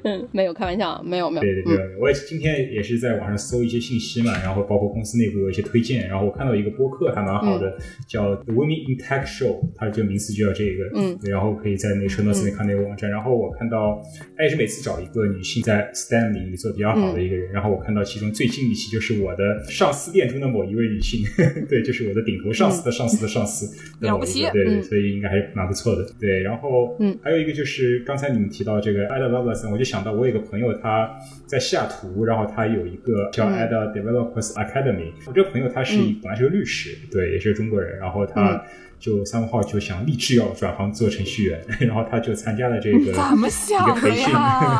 [0.05, 1.43] 嗯，没有开玩笑，没有没有。
[1.43, 10.85] 对对对，我也今天也是在网上搜一些信息嘛，然后包括公司内部有一些推荐，然后我看到一个播客还蛮好的，叫 The Women in Tech Show，它这个名字就叫这个。
[10.95, 11.19] 嗯。
[11.23, 14.03] 然后可以在那个 show notes 里看那个网站，然后我看到
[14.37, 16.27] 他也是每次找一个女性在 STEM。
[16.27, 21.21] 领域做比较好的一个人，然后我看到其中最近一期就是我的上司店中的某一位女性，
[21.69, 23.67] 对，就是我的顶头上司的上司的上司
[24.01, 26.43] 的某一个，对，所以应该还蛮不错的，对。
[26.43, 31.11] 然后，嗯，还有一个就是刚才你们提到这个 Ada Lovelace，我就想到我有个朋友他
[31.47, 38.65] 在西雅图，然后他有一个叫 Ada Developers Academy，我这个朋友他是本来是个律师，对，也是中国人，然后他。
[38.99, 44.33] 就三号就想立志要转行做程序员， 然后他就参加了这个一个培训，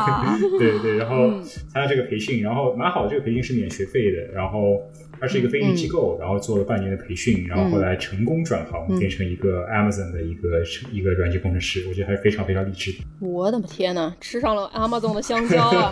[0.59, 4.81] 对对，然后参加这个培训，然后蛮好，这个培训是免学费的，然后
[5.19, 10.61] 他是一个非营利机构，然后做了半年的培训，然后后来成功转行变成一个 Amazon 的一个
[10.91, 12.99] 一个软件工程师，我觉得还是非常非常励志的。
[13.19, 15.91] 我的天呐，吃上了 Amazon 的香蕉啊！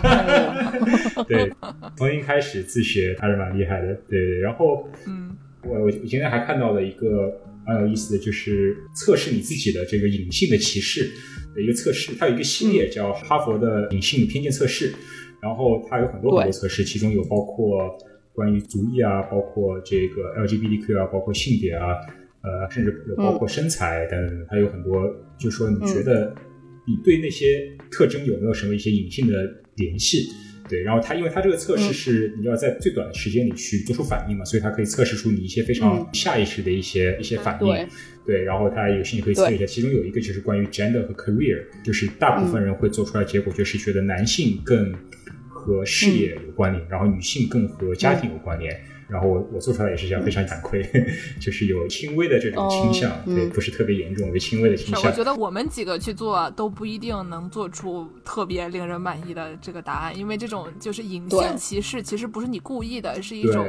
[1.28, 1.52] 对，
[1.96, 7.32] 从一开始自学还是蛮厉害的，对对，然后嗯，我我今天还看到了一个。
[7.66, 11.10] 蛮有意思的就是测试你自己的这个隐性的歧视
[11.54, 14.92] 的一个测试，它有一个系列叫哈佛的隐性偏见测试，
[15.42, 17.96] 然后它有很多很多测试，其中有包括
[18.32, 21.96] 关于族裔啊，包括这个 LGBTQ 啊，包括性别啊，
[22.42, 25.02] 呃，甚至有包括身材等等，它有很多，
[25.38, 26.34] 就是说你觉得
[26.86, 29.34] 你对那些特征有没有什么一些隐性的
[29.76, 30.28] 联系？
[30.68, 37.88] 对，然后它因为它这个测试是你要在最短的时间里去做出反应嘛，所以它可以测试出你一些非常下意识的一些一些反应。
[38.24, 44.92] 对，然后大家有兴趣可以测一下，其中有一个就是关于 gender 和 career，就是大部分人会做出来结果就是觉得男性更
[45.48, 48.76] 和事业有关联，然后女性更和家庭有关联。
[49.08, 50.82] 然后我我做出来也是这样，非常惭愧，
[51.40, 55.02] 就是有轻微的这种倾向，对，不是特别严重，有轻微的倾向。
[55.04, 63.64] 我觉得我们几个去做都不一定能做出特别令人满意的这个答案，因为这种就是隐性歧视，其实不是你故意的，是一种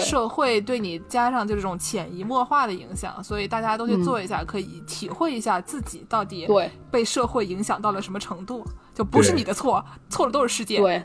[0.00, 6.46] 社会对你加上就这种潜移默化的影响，所以大家都去做一下，可以体会一下自己到底
[6.90, 8.62] 被社会影响到了什么程度，
[8.94, 10.78] 就不是你的错，错的都是世界。
[10.78, 11.02] 对。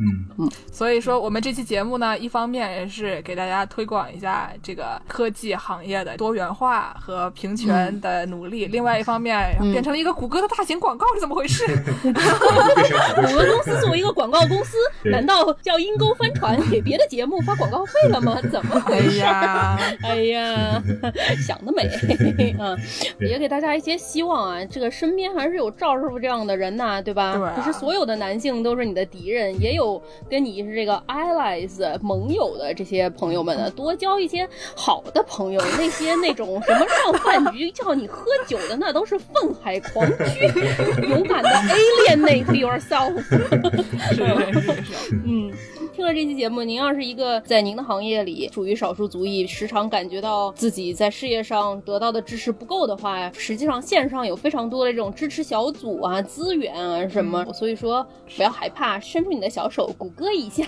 [0.00, 11.64] 嗯嗯，所以说我们这期节目呢，一方面也是给大家推广一下这个科技行业的多元化和平权的努力，另外一方面变成了一个谷歌的大型广告是怎么回事？
[12.02, 18.38] 谷歌公司作为一个广告公司，难道叫阴沟翻船给别的节目发广告费了吗？
[18.50, 19.20] 怎么回事？
[20.02, 20.82] 哎呀，
[21.46, 21.88] 想得美
[22.58, 22.78] 嗯！
[23.20, 27.34] 也给大家一些希望啊，这个身边还是有赵师傅这样的人呐，对吧？
[27.56, 29.89] 不是所有的男性都是你的敌人，也有
[30.28, 35.60] 跟你是这个 allies 盟友的这些朋友们呢，多交一些好的朋友。
[35.78, 41.06] 那些那种什么上饭局叫你喝酒的，那都是愤海狂蛆。
[41.08, 43.18] 勇敢的 alienate yourself。
[43.22, 44.18] 是
[44.60, 45.50] 是是，嗯。
[45.92, 58.06] 听了这期节目，您要是一个在您的行业里属于少数族裔，时常感觉到自己在事业上得到的支持不够的话，实际上线上有非常多的这种支持小组啊、资源啊什么，所以说
[58.36, 60.64] 不要害怕，伸出你的小手，谷歌一下。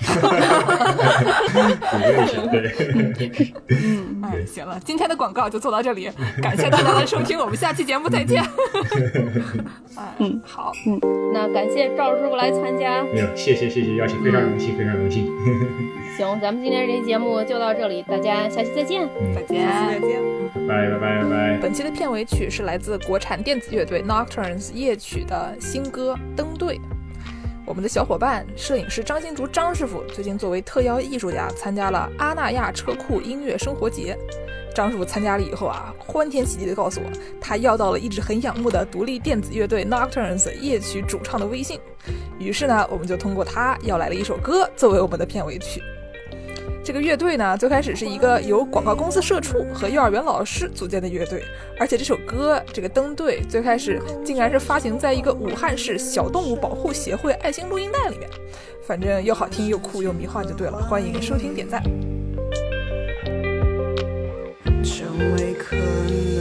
[3.69, 6.11] 嗯， 哎，行了，今天的广告就做到这里，
[6.43, 8.43] 感谢大家的收听，我们下期节目再见。
[10.19, 11.01] 嗯，好， 嗯，
[11.33, 15.12] 那感谢赵师傅来参加，没有，谢谢谢谢邀请，非常荣幸，非常荣幸。
[16.17, 20.21] 行，咱们今天这期节目就到这里，大家下期再见，再见，再见，
[20.69, 21.59] 拜拜拜拜。
[21.61, 26.77] 本期的片尾曲是来自国产电子乐队 Nocturnes 夜曲的新歌《登对》。
[27.65, 34.19] 我们的小伙伴摄影师张新竹张师傅最近作为特邀艺术家参加了阿那亚车库音乐生活节。
[34.73, 41.79] 张师傅参加了以后啊，欢天喜地的告诉我，他要到了一直很仰慕的独立电子乐队 Nocturnes 夜曲主唱的微信。
[42.39, 45.83] 于是呢，我们就通过他要来了一首歌作为我们的片尾曲。
[46.85, 51.45] 这个乐队呢，最开始是一个由广告公司社畜和幼儿园老师组建的乐队，
[51.79, 58.29] 而且这首歌这个登队最开始竟然是发行在一个武汉市小动物保护协会爱心录音带里面。
[58.85, 61.81] 反正又好听又酷又迷幻就对了，欢迎收听点赞。
[65.13, 66.32] 成为可能。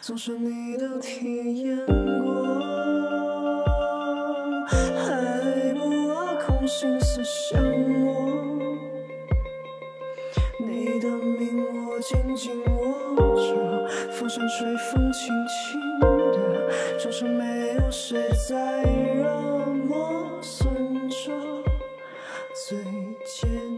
[0.00, 2.32] 总是你都体验过，
[4.96, 7.60] 还不挖空心思想
[8.04, 8.06] 我。
[10.60, 18.82] 你的命我紧紧握着，风扇吹，风轻轻的，桌上没有谁在
[19.16, 21.32] 让我存着
[22.54, 22.78] 最
[23.24, 23.73] 坚。